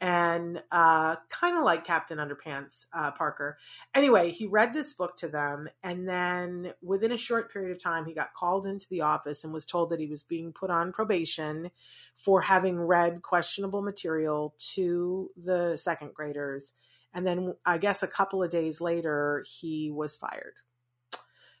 [0.00, 3.58] and uh, kind of like Captain Underpants uh, Parker.
[3.94, 8.06] Anyway, he read this book to them, and then within a short period of time,
[8.06, 10.92] he got called into the office and was told that he was being put on
[10.92, 11.70] probation
[12.16, 16.72] for having read questionable material to the second graders.
[17.12, 20.54] And then I guess a couple of days later, he was fired.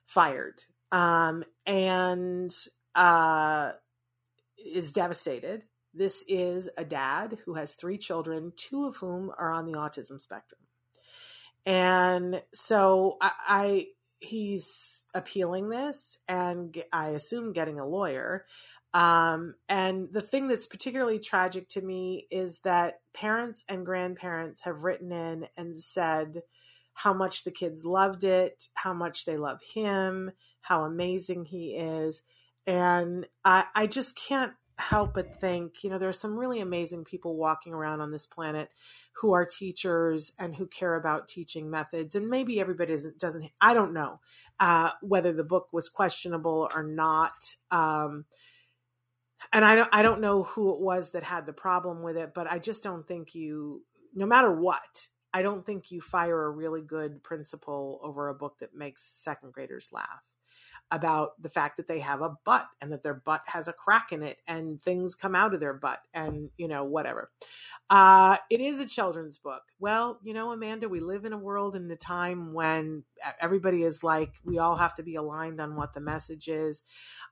[0.06, 0.64] Fired.
[0.92, 2.54] Um, and
[2.94, 3.72] uh,
[4.64, 5.64] is devastated
[5.94, 10.20] this is a dad who has three children, two of whom are on the autism
[10.20, 10.60] spectrum.
[11.66, 13.86] And so I, I
[14.20, 18.46] he's appealing this and I assume getting a lawyer.
[18.92, 24.84] Um, and the thing that's particularly tragic to me is that parents and grandparents have
[24.84, 26.42] written in and said
[26.92, 32.22] how much the kids loved it, how much they love him, how amazing he is.
[32.66, 37.04] And I, I just can't help but think, you know, there are some really amazing
[37.04, 38.70] people walking around on this planet
[39.12, 42.14] who are teachers and who care about teaching methods.
[42.14, 44.20] And maybe everybody doesn't, doesn't I don't know
[44.58, 47.54] uh, whether the book was questionable or not.
[47.70, 48.24] Um,
[49.52, 52.32] and I don't, I don't know who it was that had the problem with it,
[52.34, 56.50] but I just don't think you, no matter what, I don't think you fire a
[56.50, 60.29] really good principal over a book that makes second graders laugh.
[60.92, 64.12] About the fact that they have a butt and that their butt has a crack
[64.12, 67.30] in it and things come out of their butt and you know whatever.
[67.88, 69.62] Uh, it is a children's book.
[69.78, 73.04] Well you know amanda we live in a world in a time when
[73.40, 76.84] everybody is like we all have to be aligned on what the message is.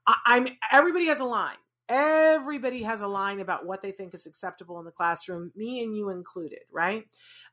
[0.06, 1.56] I, i'm everybody has a line.
[1.90, 5.96] Everybody has a line about what they think is acceptable in the classroom me and
[5.96, 7.04] you included right?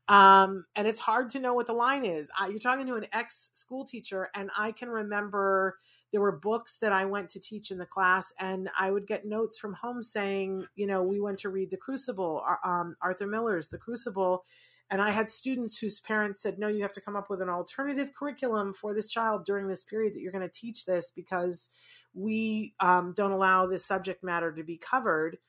[0.08, 2.30] Um, and it's hard to know what the line is.
[2.38, 5.78] I, you're talking to an ex school teacher and i can remember
[6.16, 9.26] there were books that i went to teach in the class and i would get
[9.26, 13.68] notes from home saying you know we went to read the crucible um, arthur miller's
[13.68, 14.45] the crucible
[14.91, 17.49] and I had students whose parents said, no, you have to come up with an
[17.49, 21.72] alternative curriculum for this child during this period that you're going to teach this because
[22.13, 25.39] we um, don't allow this subject matter to be covered.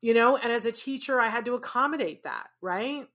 [0.00, 3.06] You know and as a teacher i had to accommodate that right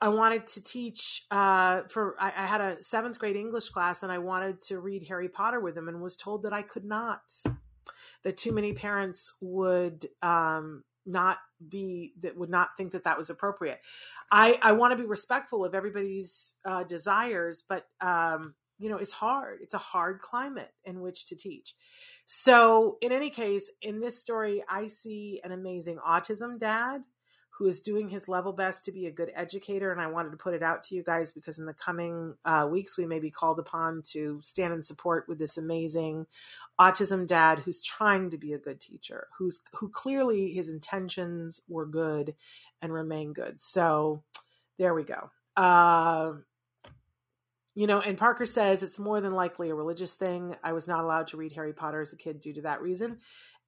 [0.00, 4.12] i wanted to teach uh, for I, I, had a seventh grade english class and
[4.12, 7.20] i wanted to read harry potter with them and was told that i could not
[8.24, 11.38] that too many parents would um, not
[11.68, 13.80] be that would not think that that was appropriate
[14.30, 19.12] i i want to be respectful of everybody's uh, desires but um, you know, it's
[19.12, 19.58] hard.
[19.60, 21.74] It's a hard climate in which to teach.
[22.26, 27.02] So, in any case, in this story, I see an amazing autism dad
[27.58, 29.90] who is doing his level best to be a good educator.
[29.90, 32.68] And I wanted to put it out to you guys because in the coming uh,
[32.70, 36.26] weeks, we may be called upon to stand in support with this amazing
[36.80, 41.86] autism dad who's trying to be a good teacher, who's who clearly his intentions were
[41.86, 42.36] good
[42.80, 43.60] and remain good.
[43.60, 44.22] So,
[44.78, 45.30] there we go.
[45.56, 46.34] Uh,
[47.74, 50.54] you know, and Parker says it's more than likely a religious thing.
[50.62, 53.18] I was not allowed to read Harry Potter as a kid due to that reason.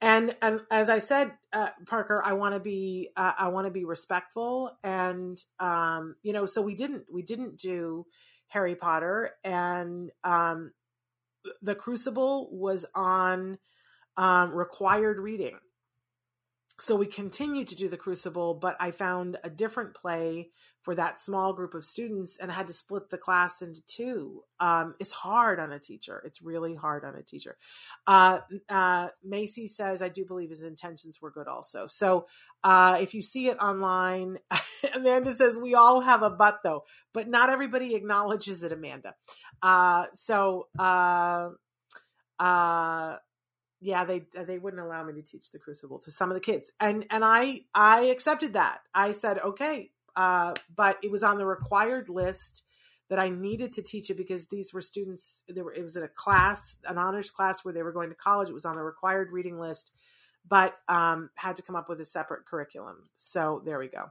[0.00, 3.70] And and as I said, uh, Parker, I want to be uh, I want to
[3.70, 8.06] be respectful, and um, you know, so we didn't we didn't do
[8.48, 10.72] Harry Potter, and um,
[11.60, 13.58] the Crucible was on
[14.16, 15.58] um, required reading
[16.80, 20.50] so we continued to do the crucible but i found a different play
[20.82, 24.42] for that small group of students and I had to split the class into two.
[24.60, 26.22] Um, it's hard on a teacher.
[26.24, 27.58] It's really hard on a teacher.
[28.06, 31.86] Uh, uh, macy says i do believe his intentions were good also.
[31.86, 32.26] So
[32.64, 34.38] uh, if you see it online
[34.94, 39.14] amanda says we all have a butt though but not everybody acknowledges it amanda.
[39.62, 41.50] Uh, so uh,
[42.38, 43.16] uh,
[43.80, 46.72] yeah they they wouldn't allow me to teach the crucible to some of the kids.
[46.80, 48.80] And and i i accepted that.
[48.94, 52.64] I said okay uh, but it was on the required list
[53.08, 56.02] that i needed to teach it because these were students there were it was in
[56.02, 58.48] a class an honors class where they were going to college.
[58.48, 59.92] It was on the required reading list
[60.50, 64.10] but um, had to come up with a separate curriculum so there we go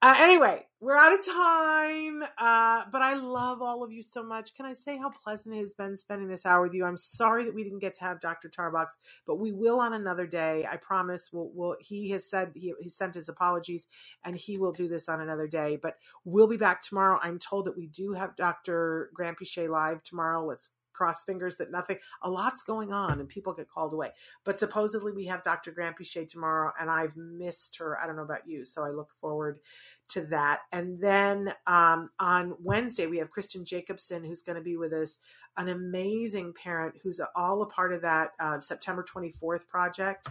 [0.00, 4.54] uh, anyway, we're out of time, uh, but I love all of you so much.
[4.54, 6.84] Can I say how pleasant it has been spending this hour with you?
[6.84, 8.48] I'm sorry that we didn't get to have Dr.
[8.48, 8.90] Tarbox,
[9.26, 10.64] but we will on another day.
[10.70, 11.30] I promise.
[11.32, 13.88] We'll, we'll he has said he, he sent his apologies,
[14.24, 15.76] and he will do this on another day.
[15.82, 17.18] But we'll be back tomorrow.
[17.20, 19.10] I'm told that we do have Dr.
[19.18, 20.46] Granpeesheh live tomorrow.
[20.46, 24.10] Let's cross fingers that nothing, a lot's going on and people get called away.
[24.44, 25.72] But supposedly we have Dr.
[25.72, 27.96] Granpeesheh tomorrow and I've missed her.
[28.02, 28.64] I don't know about you.
[28.64, 29.60] So I look forward
[30.08, 30.60] to that.
[30.72, 35.20] And then um, on Wednesday, we have Kristen Jacobson, who's going to be with us,
[35.56, 40.28] an amazing parent who's all a part of that uh, September 24th project.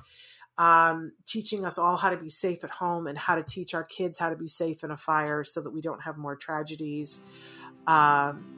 [0.59, 3.83] Um, teaching us all how to be safe at home and how to teach our
[3.83, 7.21] kids how to be safe in a fire so that we don't have more tragedies.
[7.85, 8.56] Um,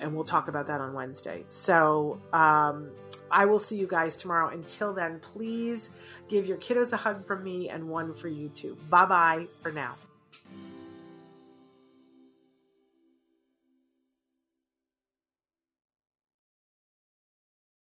[0.00, 1.44] and we'll talk about that on Wednesday.
[1.50, 2.90] So um,
[3.30, 4.48] I will see you guys tomorrow.
[4.48, 5.90] Until then, please
[6.28, 8.76] give your kiddos a hug from me and one for you too.
[8.88, 9.94] Bye bye for now.